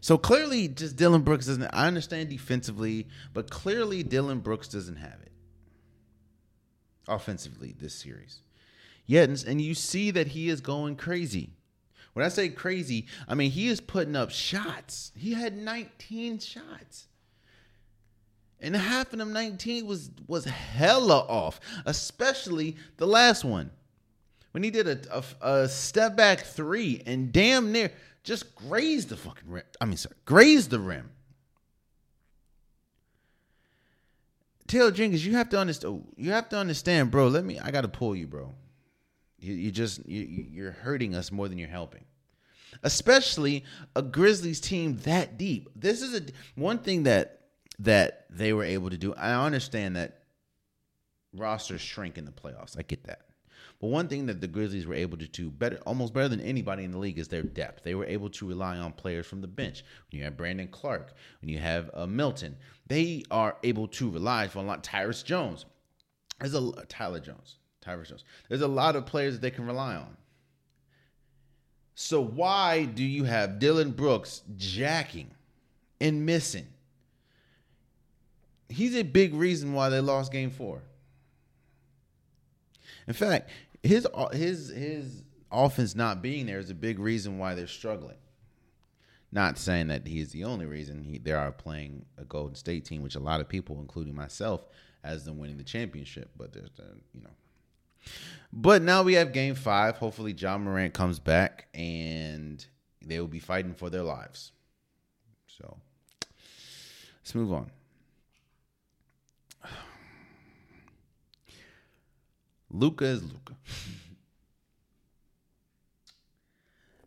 [0.01, 1.63] So clearly, just Dillon Brooks doesn't.
[1.63, 5.31] I understand defensively, but clearly Dillon Brooks doesn't have it
[7.07, 8.41] offensively this series.
[9.05, 11.51] Yet, and you see that he is going crazy.
[12.13, 15.11] When I say crazy, I mean he is putting up shots.
[15.15, 17.07] He had 19 shots.
[18.59, 23.71] And half of them 19 was was hella off, especially the last one.
[24.51, 27.91] When he did a, a, a step back three and damn near
[28.23, 29.63] just graze the fucking rim.
[29.79, 31.09] I mean, sorry, graze the rim.
[34.67, 35.93] Taylor Jenkins, you have to understand.
[35.93, 37.27] Oh, you have to understand, bro.
[37.27, 37.59] Let me.
[37.59, 38.53] I got to pull you, bro.
[39.39, 42.05] You, you just you, you're hurting us more than you're helping.
[42.83, 45.69] Especially a Grizzlies team that deep.
[45.75, 46.21] This is a
[46.55, 47.41] one thing that
[47.79, 49.13] that they were able to do.
[49.15, 50.21] I understand that
[51.33, 52.77] rosters shrink in the playoffs.
[52.77, 53.25] I get that.
[53.81, 56.83] But one thing that the Grizzlies were able to do better, almost better than anybody
[56.83, 57.83] in the league, is their depth.
[57.83, 59.83] They were able to rely on players from the bench.
[60.11, 64.47] When you have Brandon Clarke, when you have uh, Milton, they are able to rely
[64.55, 64.83] on a lot.
[64.83, 65.65] Tyus Jones,
[66.39, 68.23] there's a Tyler Jones, Tyus Jones.
[68.49, 70.15] There's a lot of players that they can rely on.
[71.95, 75.31] So why do you have Dillon Brooks jacking
[75.99, 76.67] and missing?
[78.69, 80.83] He's a big reason why they lost game four.
[83.07, 83.49] In fact,
[83.83, 88.17] his his his offense not being there is a big reason why they're struggling.
[89.31, 93.01] Not saying that he's the only reason he, they are playing a Golden State team,
[93.01, 94.65] which a lot of people, including myself,
[95.05, 96.31] has them winning the championship.
[96.37, 97.29] But there's the you know.
[98.51, 99.97] But now we have Game Five.
[99.97, 102.65] Hopefully, John Morant comes back and
[103.01, 104.51] they will be fighting for their lives.
[105.47, 105.77] So
[107.21, 107.71] let's move on.
[112.71, 113.55] Luka is Luka.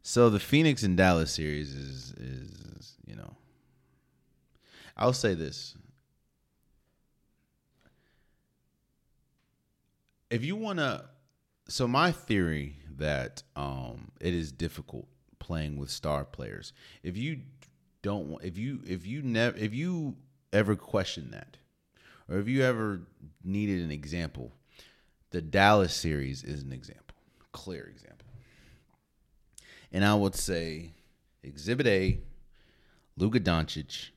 [0.03, 3.35] So the Phoenix and Dallas series is is you know.
[4.97, 5.77] I'll say this.
[10.31, 11.07] If you want to
[11.69, 15.09] so my theory that um it is difficult
[15.39, 16.73] playing with star players.
[17.03, 17.41] If you
[18.03, 20.17] don't if you if you never if you
[20.53, 21.57] ever question that
[22.29, 23.01] or if you ever
[23.43, 24.53] needed an example,
[25.35, 27.16] the Dallas series is an example,
[27.51, 28.28] clear example.
[29.91, 30.93] And I would say
[31.43, 32.20] Exhibit A,
[33.16, 34.11] Luka Doncic,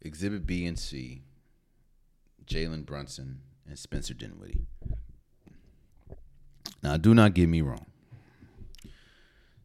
[0.00, 1.20] Exhibit B and C,
[2.46, 4.64] Jalen Brunson, and Spencer Dinwiddie.
[6.82, 7.84] Now, do not get me wrong.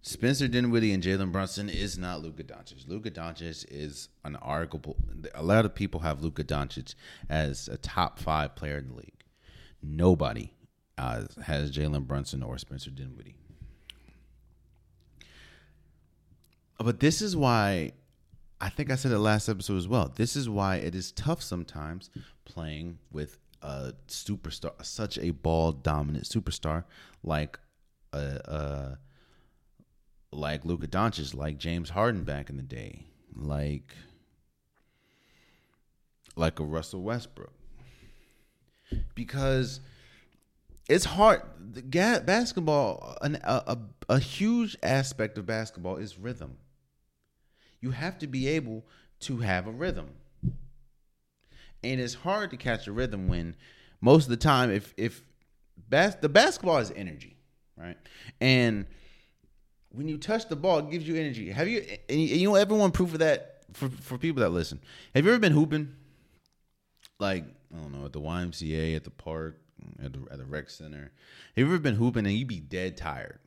[0.01, 2.89] Spencer Dinwiddie and Jalen Brunson is not Luka Doncic.
[2.89, 4.97] Luka Doncic is an arguable.
[5.33, 6.93] A lot of people have Luka Doncic
[7.29, 9.20] as a top five player in the league.
[9.81, 10.53] Nobody
[10.97, 13.35] uh, has Jalen Brunson or Spencer Dinwiddie.
[16.79, 17.93] Uh, but this is why
[18.59, 20.11] I think I said it last episode as well.
[20.15, 22.09] This is why it is tough sometimes
[22.45, 26.83] playing with a superstar, such a ball dominant superstar
[27.23, 27.59] like
[28.13, 28.17] a.
[28.17, 28.99] a
[30.33, 33.03] like Luka Doncic, like James Harden back in the day,
[33.35, 33.93] like
[36.37, 37.51] like a Russell Westbrook,
[39.15, 39.79] because
[40.89, 41.41] it's hard.
[42.25, 43.77] Basketball, an, a,
[44.09, 46.57] a a huge aspect of basketball is rhythm.
[47.79, 48.85] You have to be able
[49.21, 50.09] to have a rhythm,
[51.83, 53.55] and it's hard to catch a rhythm when
[54.01, 55.23] most of the time, if if
[55.89, 57.37] bas- the basketball is energy,
[57.77, 57.97] right,
[58.39, 58.85] and
[59.93, 61.51] when you touch the ball, it gives you energy.
[61.51, 64.79] Have you and you know everyone proof of that for for people that listen.
[65.15, 65.95] Have you ever been hooping?
[67.19, 69.59] Like I don't know at the YMCA, at the park,
[70.03, 71.11] at the, at the rec center.
[71.55, 73.39] Have you ever been hooping and you be dead tired,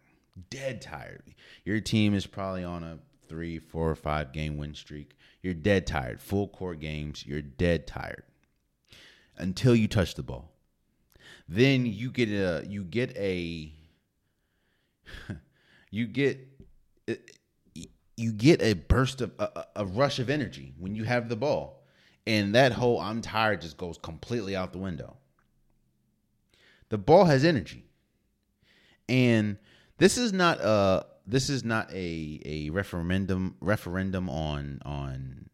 [0.51, 1.23] dead tired?
[1.65, 2.99] Your team is probably on a
[3.29, 5.17] three, four, or five game win streak.
[5.43, 6.21] You're dead tired.
[6.21, 7.25] Full court games.
[7.27, 8.25] You're dead tired
[9.37, 10.53] until you touch the ball.
[11.49, 13.73] Then you get a you get a
[15.91, 16.39] you get
[17.09, 17.15] uh,
[18.17, 21.84] you get a burst of a, a, rush of energy when you have the ball
[22.27, 25.17] and that whole i'm tired just goes completely out the window
[26.89, 27.85] the ball has energy
[29.09, 29.59] and
[29.99, 35.49] this is not a this is not a a referendum referendum on on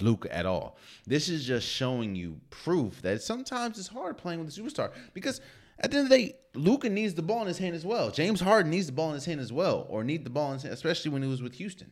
[0.00, 0.76] Luke at all.
[1.06, 5.40] This is just showing you proof that sometimes it's hard playing with a superstar because
[5.78, 8.10] at the end of the day, Luka needs the ball in his hand as well.
[8.10, 10.54] James Harden needs the ball in his hand as well, or need the ball in
[10.54, 11.90] his hand, especially when he was with Houston.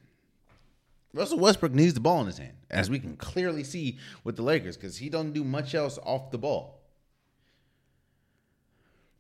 [1.15, 4.43] Russell Westbrook needs the ball in his hand, as we can clearly see with the
[4.43, 6.81] Lakers, because he don't do much else off the ball.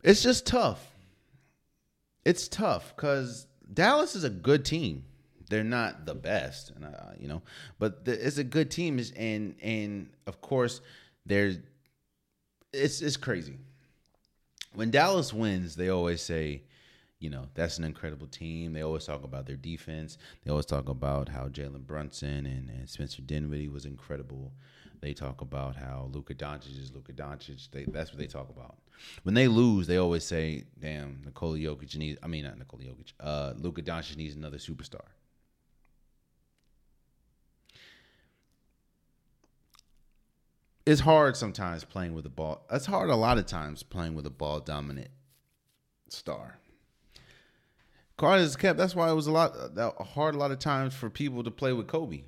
[0.02, 0.84] It's just tough.
[2.24, 5.04] It's tough because Dallas is a good team.
[5.48, 6.86] They're not the best, and
[7.18, 7.42] you know,
[7.78, 9.00] but the, it's a good team.
[9.16, 10.82] And and of course,
[11.24, 11.58] there's
[12.72, 13.56] it's it's crazy
[14.74, 16.62] when Dallas wins, they always say,
[17.20, 18.72] you know, that's an incredible team.
[18.72, 20.18] They always talk about their defense.
[20.44, 24.52] They always talk about how Jalen Brunson and, and Spencer Dinwiddie was incredible.
[25.00, 27.70] They talk about how Luka Doncic is Luka Doncic.
[27.70, 28.78] They, that's what they talk about.
[29.22, 33.12] When they lose, they always say, "Damn, Nikola Jokic needs." I mean, not Nikola Jokic.
[33.20, 35.06] Uh, Luka Doncic needs another superstar.
[40.88, 42.64] it's hard sometimes playing with the ball.
[42.72, 45.10] It's hard a lot of times playing with a ball dominant
[46.08, 46.58] star.
[48.18, 48.76] Carter's kept.
[48.76, 51.44] That's why it was a lot uh, a hard a lot of times for people
[51.44, 52.24] to play with Kobe.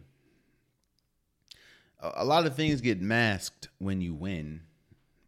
[2.01, 4.63] A, a lot of things get masked when you win,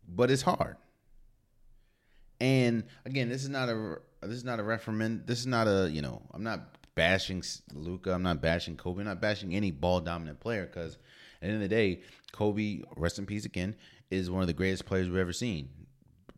[0.08, 0.76] but it's hard.
[2.40, 5.24] And again, this is not a this is not a referendum.
[5.26, 6.22] This is not a you know.
[6.32, 7.42] I'm not bashing
[7.74, 8.12] Luka.
[8.12, 9.00] I'm not bashing Kobe.
[9.00, 11.00] I'm not bashing any ball dominant player because at
[11.40, 13.74] the end of the day, Kobe, rest in peace again,
[14.12, 15.68] is one of the greatest players we've ever seen.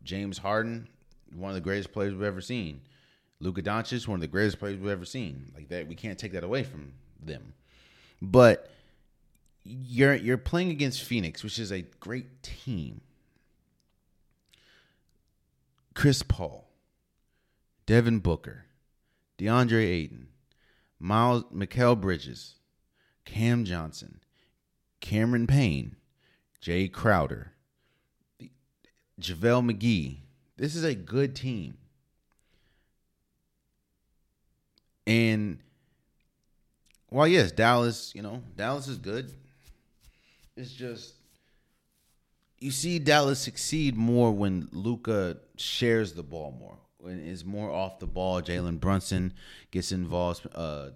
[0.03, 0.87] James Harden,
[1.35, 2.81] one of the greatest players we've ever seen.
[3.39, 5.51] Luka Doncic, one of the greatest players we've ever seen.
[5.53, 7.53] Like that, we can't take that away from them.
[8.21, 8.71] But
[9.63, 13.01] you're you're playing against Phoenix, which is a great team.
[15.93, 16.67] Chris Paul,
[17.85, 18.65] Devin Booker,
[19.37, 20.27] DeAndre Ayton,
[20.99, 22.55] Miles Mikal Bridges,
[23.23, 24.19] Cam Johnson,
[24.99, 25.95] Cameron Payne,
[26.61, 27.53] Jae Crowder,
[29.19, 30.17] JaVale McGee.
[30.57, 31.77] This is a good team.
[35.07, 35.59] And
[37.09, 39.31] while yes, Dallas, you know, Dallas is good.
[40.55, 41.15] It's just
[42.59, 46.77] you see Dallas succeed more when Luka shares the ball more.
[47.07, 48.41] is more off the ball.
[48.41, 49.33] Jalen Brunson
[49.71, 50.47] gets involved.
[50.55, 50.89] Uh,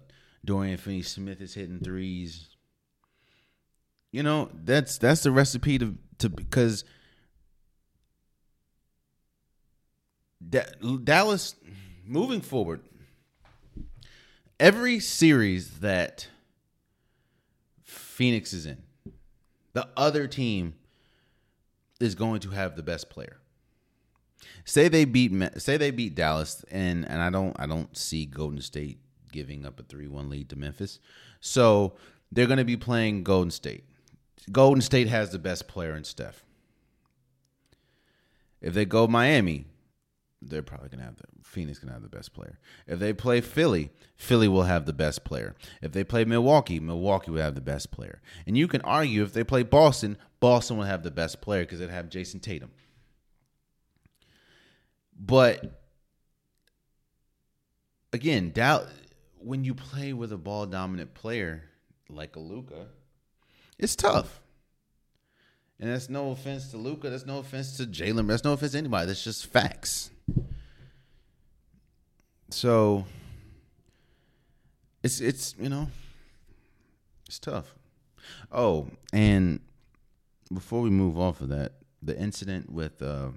[0.44, 2.48] Dorian Finney-Smith is hitting threes.
[4.10, 6.84] You know that's that's the recipe to to because
[11.04, 11.54] Dallas
[12.04, 12.80] moving forward.
[14.60, 16.28] Every series that
[17.82, 18.82] Phoenix is in,
[19.72, 20.74] the other team
[21.98, 23.38] is going to have the best player.
[24.66, 28.60] Say they beat say they beat Dallas and and I don't I don't see Golden
[28.60, 28.98] State
[29.32, 30.98] giving up a 3-1 lead to Memphis.
[31.40, 31.94] So
[32.30, 33.84] they're going to be playing Golden State.
[34.52, 36.44] Golden State has the best player in Steph.
[38.60, 39.68] If they go Miami,
[40.42, 42.58] they're probably gonna have the Phoenix gonna have the best player.
[42.86, 45.54] If they play Philly, Philly will have the best player.
[45.82, 48.22] If they play Milwaukee, Milwaukee will have the best player.
[48.46, 51.78] And you can argue if they play Boston, Boston will have the best player because
[51.78, 52.70] they'd have Jayson Tatum.
[55.18, 55.82] But
[58.12, 58.88] again, doubt
[59.38, 61.64] when you play with a ball dominant player
[62.08, 62.86] like a Luka,
[63.78, 64.40] it's tough.
[65.78, 67.08] And that's no offense to Luka.
[67.08, 68.26] That's no offense to Jalen.
[68.28, 69.06] That's no offense to anybody.
[69.06, 70.10] That's just facts.
[72.50, 73.06] So
[75.02, 75.88] it's it's you know
[77.26, 77.74] it's tough.
[78.52, 79.60] Oh, and
[80.52, 83.28] before we move off of that, the incident with uh,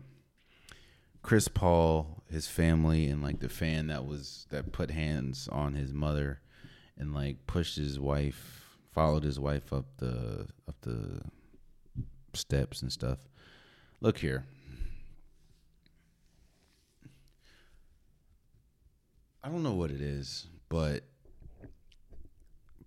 [1.22, 5.94] Chris Paul, his family, and like the fan that was that put hands on his
[5.94, 6.42] mother
[6.98, 11.22] and like pushed his wife, followed his wife up the up the
[12.34, 13.20] steps and stuff.
[14.02, 14.44] Look here.
[19.44, 21.04] I don't know what it is, but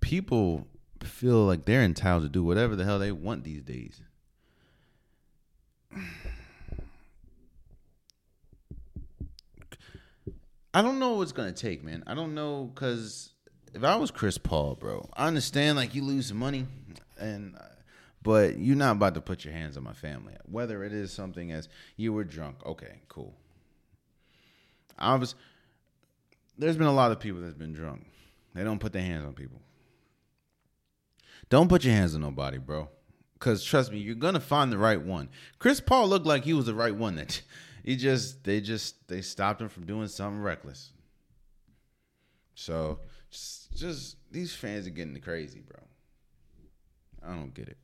[0.01, 0.67] people
[1.03, 4.01] feel like they're entitled to do whatever the hell they want these days.
[10.73, 12.05] I don't know what's gonna take, man.
[12.07, 13.33] I don't know because
[13.75, 16.67] if I was Chris Paul, bro, I understand like you lose some money,
[17.19, 17.63] and uh,
[18.23, 20.35] but you're not about to put your hands on my family.
[20.45, 23.35] Whether it is something as you were drunk, okay, cool.
[24.99, 25.35] I was
[26.59, 28.07] there's been a lot of people that's been drunk.
[28.55, 29.61] They don't put their hands on people.
[31.49, 32.89] Don't put your hands on nobody, bro.
[33.39, 35.29] Cause trust me, you're gonna find the right one.
[35.59, 37.17] Chris Paul looked like he was the right one.
[37.17, 37.43] That
[37.85, 40.93] he just they just they stopped him from doing something reckless.
[42.55, 43.01] So
[43.31, 45.81] just just these fans are getting crazy, bro.
[47.23, 47.77] I don't get it.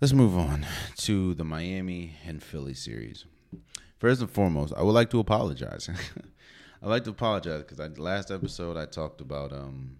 [0.00, 0.66] Let's move on
[0.98, 3.24] to the Miami and Philly series.
[3.98, 5.88] First and foremost, I would like to apologize.
[6.84, 9.96] I'd like to apologize because last episode I talked about um,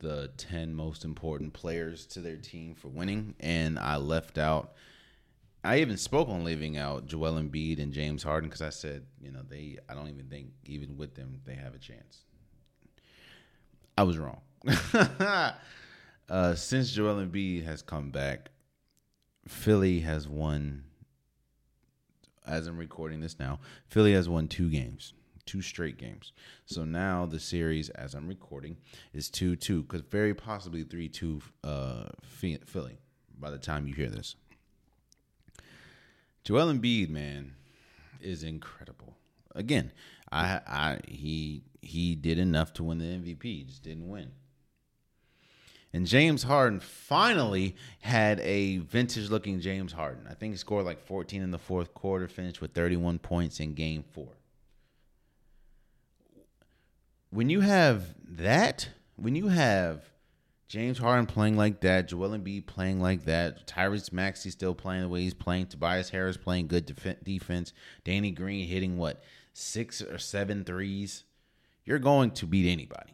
[0.00, 4.72] the ten most important players to their team for winning, and I left out.
[5.62, 9.30] I even spoke on leaving out Joel Embiid and James Harden because I said, you
[9.30, 9.78] know, they.
[9.88, 12.24] I don't even think even with them they have a chance.
[13.96, 14.40] I was wrong.
[16.28, 18.50] uh, since Joel Embiid has come back,
[19.46, 20.82] Philly has won.
[22.44, 25.12] As I'm recording this now, Philly has won two games
[25.46, 26.32] two straight games.
[26.66, 28.76] So now the series, as I'm recording,
[29.14, 32.98] is 2 2, because very possibly 3 2 uh, Philly
[33.38, 34.34] by the time you hear this.
[36.44, 37.54] Joel Embiid, man,
[38.20, 39.16] is incredible.
[39.54, 39.92] Again,
[40.30, 44.32] I, I he he did enough to win the MVP, just didn't win.
[45.92, 50.26] And James Harden finally had a vintage looking James Harden.
[50.28, 53.72] I think he scored like 14 in the fourth quarter, finished with 31 points in
[53.72, 54.35] game four
[57.36, 60.08] when you have that, when you have
[60.68, 65.08] James Harden playing like that, Joel Embiid playing like that, Tyrese Maxey still playing the
[65.10, 67.74] way he's playing, Tobias Harris playing good def- defense,
[68.04, 69.22] Danny Green hitting what
[69.52, 71.24] six or seven threes,
[71.84, 73.12] you're going to beat anybody.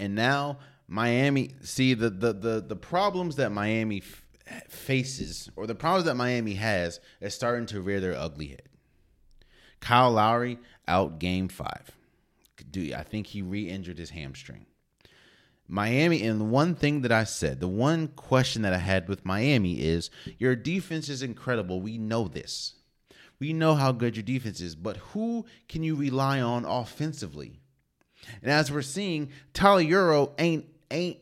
[0.00, 4.24] And now Miami, see the the the the problems that Miami f-
[4.70, 8.70] faces, or the problems that Miami has, is starting to rear their ugly head.
[9.80, 10.58] Kyle Lowry
[10.88, 11.93] out game five
[12.70, 14.66] do I think he re-injured his hamstring.
[15.66, 19.24] Miami, and the one thing that I said, the one question that I had with
[19.24, 21.80] Miami is your defense is incredible.
[21.80, 22.74] We know this.
[23.40, 27.60] We know how good your defense is, but who can you rely on offensively?
[28.42, 31.18] And as we're seeing, Tyler Herro ain't ain't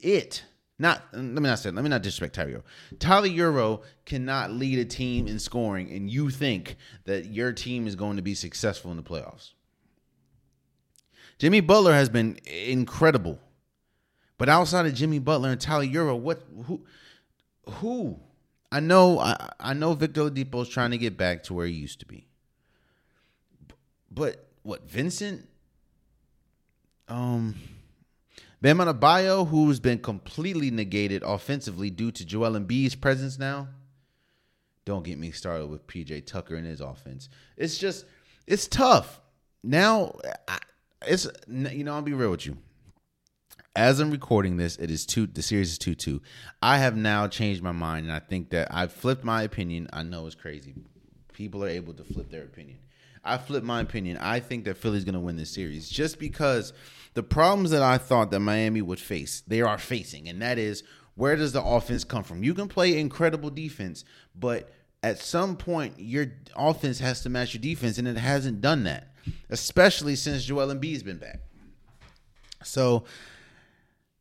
[0.00, 0.44] it.
[0.78, 2.62] Not let me not say let me not disrespect Tyler.
[2.98, 7.96] Tyler Herro cannot lead a team in scoring, and you think that your team is
[7.96, 9.52] going to be successful in the playoffs.
[11.38, 13.38] Jimmy Butler has been incredible.
[14.38, 16.84] But outside of Jimmy Butler and Tyler Herro, what who
[17.66, 18.20] who?
[18.70, 21.72] I know I, I know Victor Oladipo is trying to get back to where he
[21.72, 22.26] used to be.
[24.10, 25.48] But what Vincent
[27.08, 27.54] um
[28.60, 33.68] Bam Adebayo, who's been completely negated offensively due to Joel Embiid's presence now.
[34.84, 37.28] Don't get me started with PJ Tucker and his offense.
[37.56, 38.04] It's just
[38.46, 39.20] it's tough.
[39.62, 40.16] Now
[41.06, 42.56] it's you know, I'll be real with you
[43.78, 45.28] as I'm recording this, it is two.
[45.28, 46.20] The series is two two.
[46.60, 49.88] I have now changed my mind, and I think that I've flipped my opinion.
[49.92, 50.74] I know it's crazy.
[51.32, 52.78] People are able to flip their opinion.
[53.22, 54.16] I flipped my opinion.
[54.16, 56.72] I think that Philly's going to win this series just because
[57.14, 60.82] the problems that I thought that Miami would face, they are facing, and that is
[61.14, 62.42] where does the offense come from?
[62.42, 64.72] You can play incredible defense, but
[65.04, 66.26] at some point your
[66.56, 69.14] offense has to match your defense, and it hasn't done that,
[69.50, 71.40] especially since Joel Embiid's been back.
[72.62, 73.04] So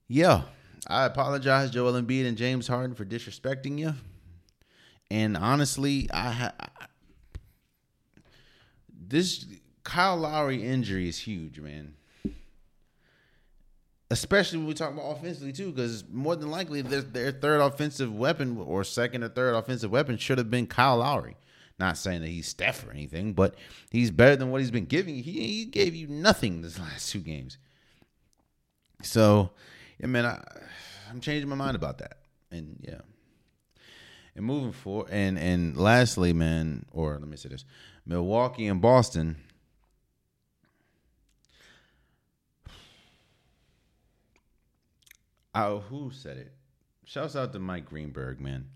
[0.08, 0.44] yeah,
[0.88, 3.94] I apologize, Joel Embiid and James Harden, for disrespecting you.
[5.10, 6.54] And honestly, I, ha-
[9.08, 9.46] this
[9.84, 11.94] Kyle Lowry injury is huge, man.
[14.10, 18.14] Especially when we talk about offensively too, because more than likely their, their third offensive
[18.14, 21.36] weapon or second or third offensive weapon should have been Kyle Lowry.
[21.80, 23.56] Not saying that he's Steph or anything, but
[23.92, 25.16] he's better than what he's been giving.
[25.16, 27.58] He he gave you nothing this last two games.
[29.04, 29.52] So
[30.00, 30.44] yeah, man, I,
[31.10, 32.18] I'm changing my mind about that.
[32.52, 33.02] And yeah.
[34.36, 37.66] And moving forward, and and lastly, man, or let me say this:
[38.06, 39.38] Milwaukee and Boston.
[45.56, 46.54] Oh, who said it?
[47.04, 48.68] Shouts out to Mike Greenberg, man.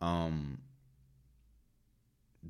[0.00, 0.58] Um,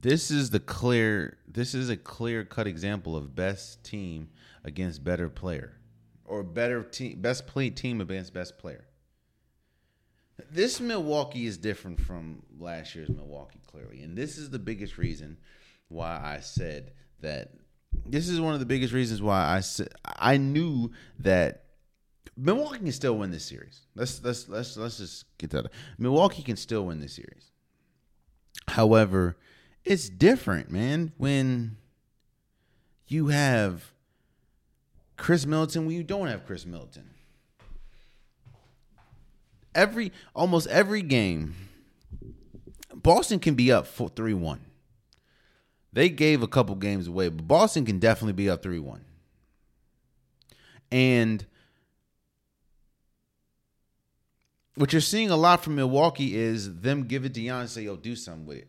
[0.07, 1.37] this is the clear.
[1.49, 4.29] This is a clear cut example of best team
[4.63, 5.81] against better player
[6.25, 8.87] or better team, best play team against best player.
[10.49, 15.39] This Milwaukee is different from last year's Milwaukee, clearly, and this is the biggest reason
[15.89, 17.55] why I said that.
[18.05, 21.65] This is one of the biggest reasons why I said I knew that
[22.37, 23.81] Milwaukee can still win this series.
[23.97, 25.67] Let's let's let's let's just get that.
[25.99, 27.51] Milwaukee can still win this series.
[28.69, 29.37] However,
[29.87, 31.77] it's different, man, when
[33.09, 33.93] you have
[35.17, 37.11] Khris Middleton when you don't have Khris Middleton.
[39.75, 41.55] Every almost every game,
[42.95, 44.61] Boston can be up for three one.
[45.93, 49.05] They gave a couple games away, but Boston can definitely be up three one.
[50.91, 51.47] And
[54.75, 57.83] what you're seeing a lot from Milwaukee is them give it to Giannis and say,
[57.83, 58.69] yo, do something with it.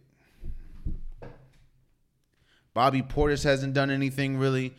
[2.78, 4.76] Bobby Portis hasn't done anything really.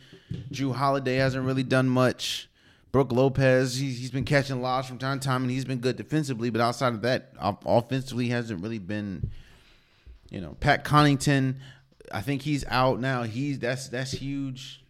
[0.53, 2.47] Jrue Holiday hasn't really done much.
[2.93, 6.49] Brook Lopez, he's, been catching lobs from time to time, and he's been good defensively.
[6.49, 9.31] But outside of that, offensively hasn't really been.
[10.29, 11.55] You know, Pat Connaughton,
[12.09, 13.23] I think he's out now.
[13.23, 14.81] He's that's that's huge.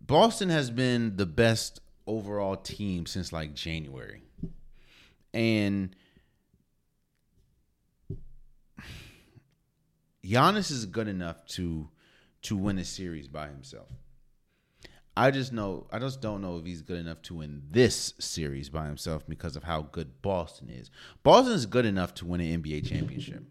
[0.00, 4.22] Boston has been the best overall team since like January,
[5.34, 5.94] and
[10.28, 11.88] Giannis is good enough to
[12.42, 13.88] to win a series by himself.
[15.16, 18.68] I just know I just don't know if he's good enough to win this series
[18.68, 20.90] by himself because of how good Boston is.
[21.22, 23.42] Boston is good enough to win an NBA championship.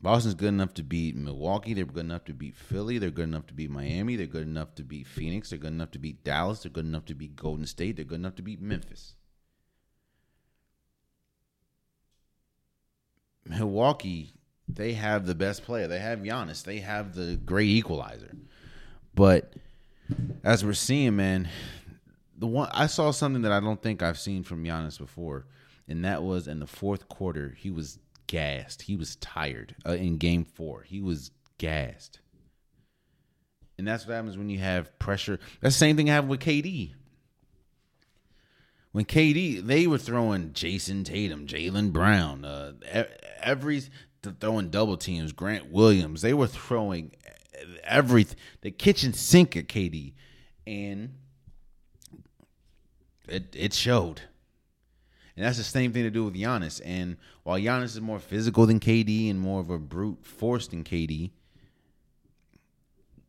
[0.00, 1.74] Boston's good enough to beat Milwaukee.
[1.74, 2.98] They're good enough to beat Philly.
[2.98, 4.14] They're good enough to beat Miami.
[4.14, 5.50] They're good enough to beat Phoenix.
[5.50, 6.62] They're good enough to beat Dallas.
[6.62, 7.96] They're good enough to beat Golden State.
[7.96, 9.14] They're good enough to beat Memphis.
[13.44, 14.37] Milwaukee
[14.78, 15.88] they have the best player.
[15.88, 16.62] They have Giannis.
[16.62, 18.30] They have the great equalizer.
[19.12, 19.52] But
[20.44, 21.48] as we're seeing, man,
[22.38, 25.46] the one I saw something that I don't think I've seen from Giannis before,
[25.88, 27.56] and that was in the fourth quarter.
[27.58, 27.98] He was
[28.28, 28.82] gassed.
[28.82, 30.82] He was tired uh, in Game Four.
[30.82, 32.20] He was gassed,
[33.76, 35.40] and that's what happens when you have pressure.
[35.60, 36.92] That's the same thing happened with KD.
[38.92, 42.72] When KD, they were throwing Jayson Tatum, Jaylen Brown, uh,
[43.42, 43.82] every
[44.22, 45.32] throwing double teams.
[45.32, 47.12] Grant Williams, they were throwing
[47.84, 50.14] everything, the kitchen sink at KD,
[50.66, 51.14] and
[53.28, 54.22] it it showed.
[55.36, 56.80] And that's the same thing to do with Giannis.
[56.84, 60.82] And while Giannis is more physical than KD and more of a brute force than
[60.82, 61.30] KD,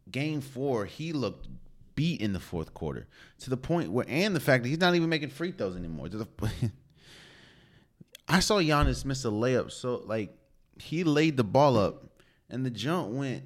[0.09, 1.47] game four, he looked
[1.93, 3.07] beat in the fourth quarter
[3.39, 6.09] to the point where, and the fact that he's not even making free throws anymore.
[6.09, 6.27] To the,
[8.27, 10.35] I saw Giannis miss a layup so like
[10.79, 12.05] he laid the ball up,
[12.49, 13.43] and the jump went.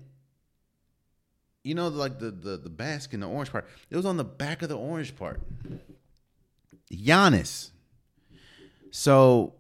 [1.64, 3.68] You know, like the the the basket, the orange part.
[3.90, 5.42] It was on the back of the orange part.
[6.92, 7.72] Giannis.
[8.92, 9.54] So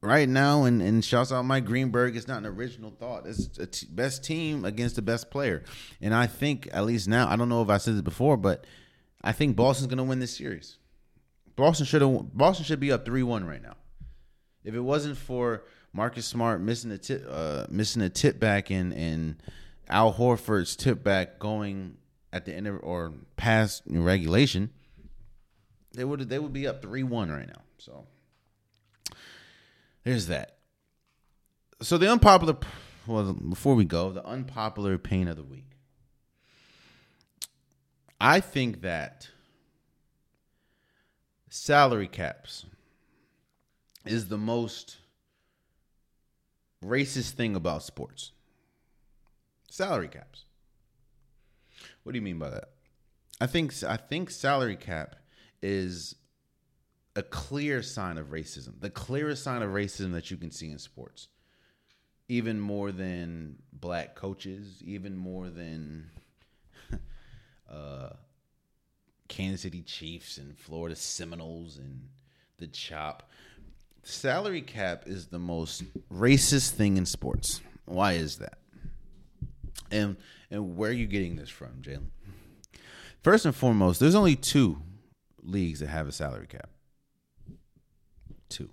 [0.00, 3.26] right now, and, and shouts out Mike Greenberg, it's not an original thought.
[3.26, 5.64] It's a t- best team against the best player.
[6.00, 8.64] And I think, at least now, I don't know if I said this before, but
[9.22, 10.78] I think Boston's going to win this series.
[11.56, 12.02] Boston should
[12.36, 13.76] Boston should be up 3 1 right now.
[14.62, 15.64] If it wasn't for
[15.96, 19.42] Marcus Smart missing a tip, uh, missing a tip back and, and
[19.88, 21.96] Al Horford's tip back going
[22.34, 24.68] at the end of or past regulation,
[25.94, 27.62] they would they would be up 3 1 right now.
[27.78, 28.06] So
[30.04, 30.58] there's that.
[31.80, 32.58] So the unpopular,
[33.06, 35.64] well, before we go, the unpopular pain of the week.
[38.20, 39.30] I think that
[41.48, 42.66] salary caps
[44.04, 44.98] is the most
[46.86, 48.32] racist thing about sports.
[49.70, 50.44] Salary caps.
[52.02, 52.70] What do you mean by that?
[53.40, 55.16] I think I think salary cap
[55.60, 56.14] is
[57.14, 60.78] a clear sign of racism, the clearest sign of racism that you can see in
[60.78, 61.28] sports.
[62.28, 66.10] Even more than black coaches, even more than
[67.70, 68.10] uh,
[69.28, 72.08] Kansas City Chiefs and Florida Seminoles and
[72.58, 73.30] the Chop.
[74.08, 75.82] Salary cap is the most
[76.12, 77.60] racist thing in sports.
[77.86, 78.58] Why is that?
[79.90, 80.16] And
[80.48, 82.06] and where are you getting this from, Jalen?
[83.24, 84.80] First and foremost, there's only two
[85.42, 86.68] leagues that have a salary cap.
[88.48, 88.70] Two.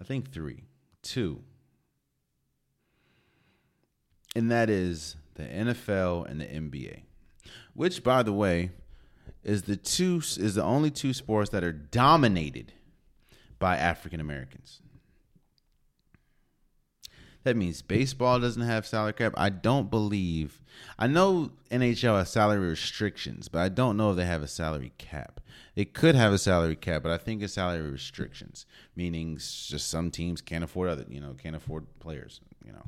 [0.00, 0.62] I think three.
[1.02, 1.42] Two.
[4.36, 7.02] And that is the NFL and the NBA.
[7.74, 8.70] Which by the way
[9.42, 12.74] is the two is the only two sports that are dominated
[13.58, 14.80] by African Americans.
[17.44, 19.32] That means baseball doesn't have salary cap.
[19.36, 20.60] I don't believe.
[20.98, 24.92] I know NHL has salary restrictions, but I don't know if they have a salary
[24.98, 25.40] cap.
[25.74, 30.10] It could have a salary cap, but I think it's salary restrictions, meaning just some
[30.10, 32.40] teams can't afford other, you know, can't afford players.
[32.66, 32.84] You know,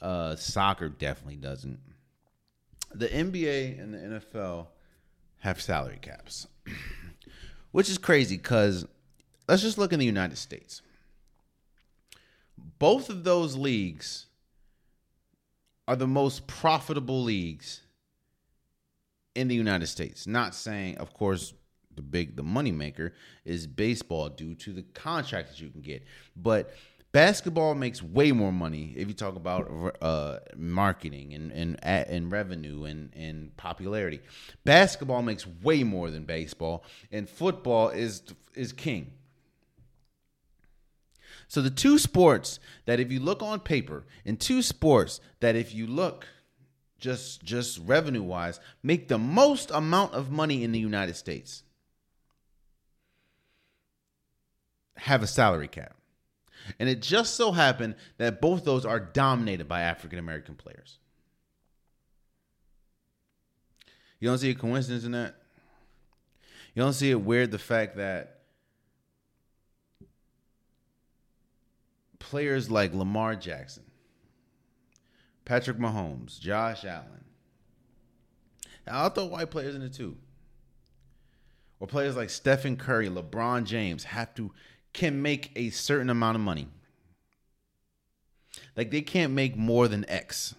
[0.00, 1.80] uh, soccer definitely doesn't.
[2.94, 4.68] The NBA and the NFL
[5.40, 6.46] have salary caps,
[7.72, 8.86] which is crazy because
[9.48, 10.82] let's just look in the United States.
[12.78, 14.26] Both of those leagues
[15.88, 17.80] are the most profitable leagues
[19.34, 20.26] in the United States.
[20.26, 21.54] Not saying, of course,
[21.94, 23.12] the big the moneymaker
[23.44, 26.04] is baseball due to the contracts that you can get,
[26.36, 26.72] but
[27.10, 32.84] basketball makes way more money if you talk about uh, marketing and and and revenue
[32.84, 34.20] and and popularity.
[34.64, 38.22] Basketball makes way more than baseball, and football is
[38.54, 39.12] is king.
[41.48, 45.74] So the two sports that if you look on paper, and two sports that if
[45.74, 46.26] you look
[46.98, 51.62] just just revenue wise make the most amount of money in the United States
[54.96, 55.94] have a salary cap.
[56.78, 60.98] And it just so happened that both those are dominated by African American players.
[64.18, 65.36] You don't see a coincidence in that?
[66.74, 68.37] You don't see it weird the fact that
[72.18, 73.84] players like Lamar Jackson,
[75.44, 77.24] Patrick Mahomes, Josh Allen,
[78.90, 80.16] I'll throw white players in it too.
[81.80, 84.52] Or players like Stephen Curry, LeBron James have to
[84.92, 86.68] can make a certain amount of money.
[88.76, 90.54] Like they can't make more than X.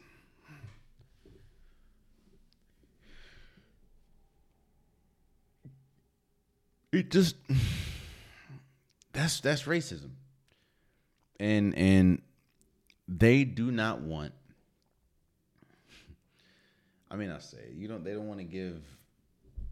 [6.91, 7.35] It just
[9.13, 10.11] that's that's racism.
[11.39, 12.21] And and
[13.07, 14.33] they do not want
[17.09, 18.81] I mean I say you don't they don't want to give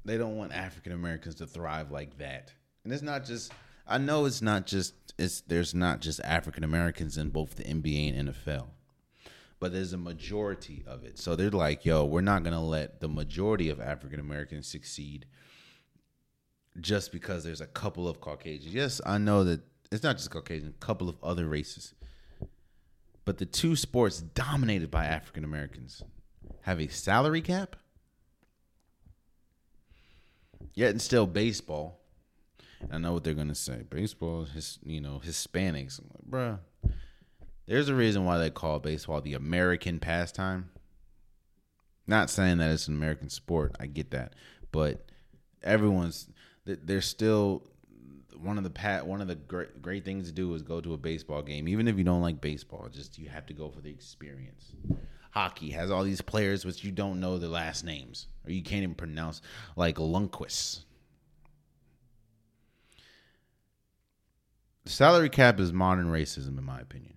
[0.06, 2.52] they don't want African Americans to thrive like that.
[2.84, 3.52] And it's not just
[3.86, 8.18] I know it's not just it's there's not just African Americans in both the NBA
[8.18, 8.68] and NFL.
[9.60, 11.18] But there's a majority of it.
[11.18, 15.26] So they're like, yo, we're not gonna let the majority of African Americans succeed
[16.80, 18.74] just because there's a couple of Caucasians.
[18.74, 19.62] Yes, I know that
[19.92, 21.94] it's not just Caucasian, a couple of other races.
[23.26, 26.04] But the two sports dominated by African Americans
[26.62, 27.76] have a salary cap.
[30.74, 32.00] Yet and still baseball
[32.92, 33.84] I know what they're gonna say.
[33.90, 36.94] Baseball, his you know Hispanics, I'm like, bruh.
[37.66, 40.70] There's a reason why they call baseball the American pastime.
[42.06, 43.76] Not saying that it's an American sport.
[43.80, 44.36] I get that,
[44.72, 45.06] but
[45.64, 46.30] everyone's
[46.66, 47.64] they're still
[48.36, 50.94] one of the pat one of the great great things to do is go to
[50.94, 52.88] a baseball game, even if you don't like baseball.
[52.92, 54.72] Just you have to go for the experience.
[55.32, 58.84] Hockey has all these players which you don't know their last names or you can't
[58.84, 59.42] even pronounce,
[59.76, 60.86] like Lundqvist
[64.90, 67.14] salary cap is modern racism, in my opinion.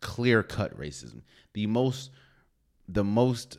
[0.00, 1.22] Clear cut racism.
[1.54, 2.10] The most,
[2.88, 3.58] the most,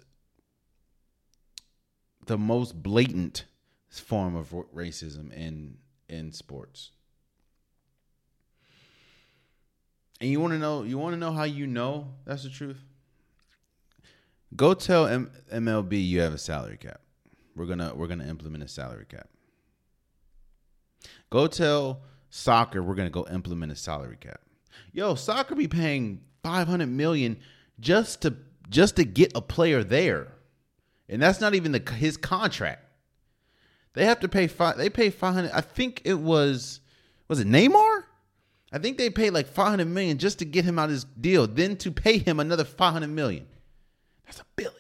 [2.25, 3.45] the most blatant
[3.89, 5.77] form of racism in
[6.09, 6.91] in sports.
[10.19, 10.83] And you want to know?
[10.83, 12.77] You want to know how you know that's the truth?
[14.55, 17.01] Go tell M- MLB you have a salary cap.
[17.55, 19.29] We're gonna we're gonna implement a salary cap.
[21.29, 24.41] Go tell soccer we're gonna go implement a salary cap.
[24.93, 27.37] Yo, soccer be paying five hundred million
[27.79, 28.35] just to
[28.69, 30.27] just to get a player there,
[31.09, 32.83] and that's not even the his contract.
[33.97, 34.77] They have to pay five.
[34.77, 35.51] They pay five hundred.
[35.55, 36.81] I think it was
[37.27, 38.03] was it Neymar?
[38.71, 41.47] I think they paid like 500 million just to get him out of his deal,
[41.47, 43.47] then to pay him another 500 million.
[44.25, 44.73] That's a billy.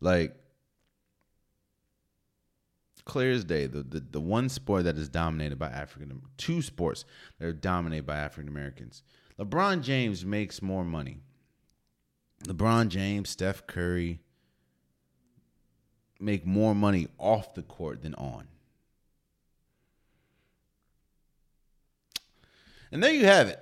[0.00, 0.36] Like
[3.04, 7.04] clear as day, the, the the one sport that is dominated by African two sports
[7.40, 9.02] that are dominated by African Americans.
[9.40, 11.18] LeBron James makes more money.
[12.44, 14.20] LeBron James, Steph Curry
[16.20, 18.46] make more money off the court than on.
[22.92, 23.60] And there you have it.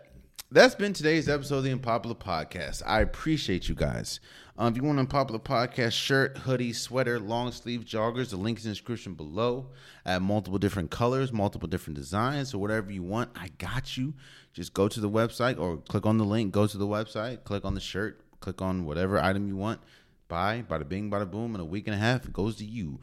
[0.51, 2.83] That's been today's episode of the Unpopular Podcast.
[2.87, 4.19] I appreciate you guys.
[4.57, 8.59] Um, if you want an Unpopular Podcast shirt, hoodie, sweater, long sleeve joggers, the link
[8.59, 9.67] is in the description below.
[10.07, 14.15] I have multiple different colors, multiple different designs, so whatever you want, I got you.
[14.55, 17.67] Just go to the website or click on the link, go to the website, click
[17.67, 19.81] on the shirt, click on whatever item you want.
[20.29, 21.55] Buy, bada bing, bada boom.
[21.55, 23.01] In a week and a half, it goes to you.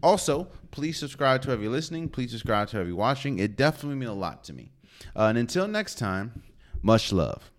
[0.00, 2.08] Also, please subscribe to whoever you're listening.
[2.08, 3.40] Please subscribe to whoever you're watching.
[3.40, 4.70] It definitely means a lot to me.
[5.16, 6.42] Uh, and until next time,
[6.80, 7.50] much love.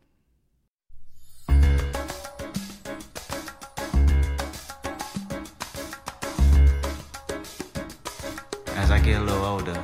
[8.75, 9.83] As I get a little older,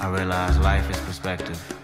[0.00, 1.83] I realize life is perspective.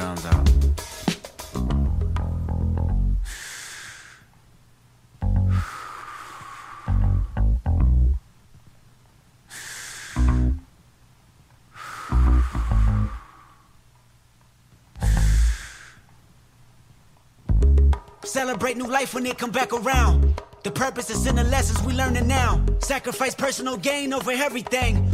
[0.00, 0.48] Out.
[18.24, 20.40] Celebrate new life when it come back around.
[20.64, 22.64] The purpose is in the lessons we learning now.
[22.80, 25.13] Sacrifice personal gain over everything.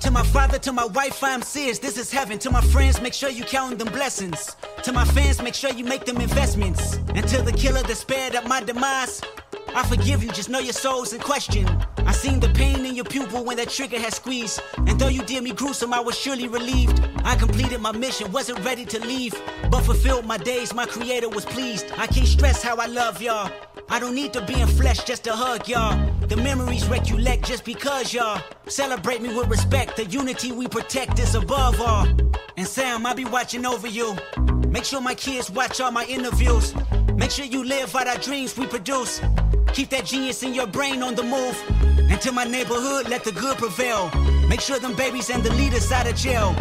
[0.00, 1.78] To my father, to my wife, I'm serious.
[1.78, 2.38] This is heaven.
[2.40, 4.56] To my friends, make sure you count them blessings.
[4.84, 6.98] To my fans, make sure you make them investments.
[7.14, 9.20] And to the killer that spared at my demise,
[9.74, 11.66] I forgive you, just know your soul's in question.
[11.98, 14.60] I seen the pain in your pupil when that trigger had squeezed.
[14.76, 17.00] And though you did me gruesome, I was surely relieved.
[17.24, 19.34] I completed my mission, wasn't ready to leave.
[19.70, 21.86] But fulfilled my days, my creator was pleased.
[21.96, 23.50] I can't stress how I love y'all.
[23.90, 25.96] I don't need to be in flesh just to hug y'all.
[26.26, 29.96] The memories recollect just because y'all celebrate me with respect.
[29.96, 32.06] The unity we protect is above all.
[32.56, 34.16] And Sam, I'll be watching over you.
[34.68, 36.74] Make sure my kids watch all my interviews.
[37.14, 39.20] Make sure you live out our dreams we produce.
[39.72, 41.56] Keep that genius in your brain on the move.
[42.10, 44.10] And to my neighborhood, let the good prevail.
[44.48, 46.54] Make sure them babies and the leaders out of jail.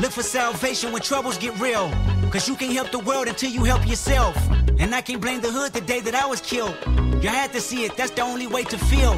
[0.00, 1.90] Look for salvation when troubles get real.
[2.30, 4.36] Cause you can't help the world until you help yourself.
[4.78, 6.76] And I can't blame the hood the day that I was killed.
[7.22, 9.12] You had to see it, that's the only way to feel.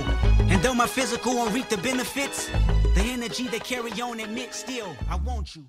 [0.48, 2.48] And though my physical won't reap the benefits,
[2.94, 5.66] the energy they carry on admit still, I want you.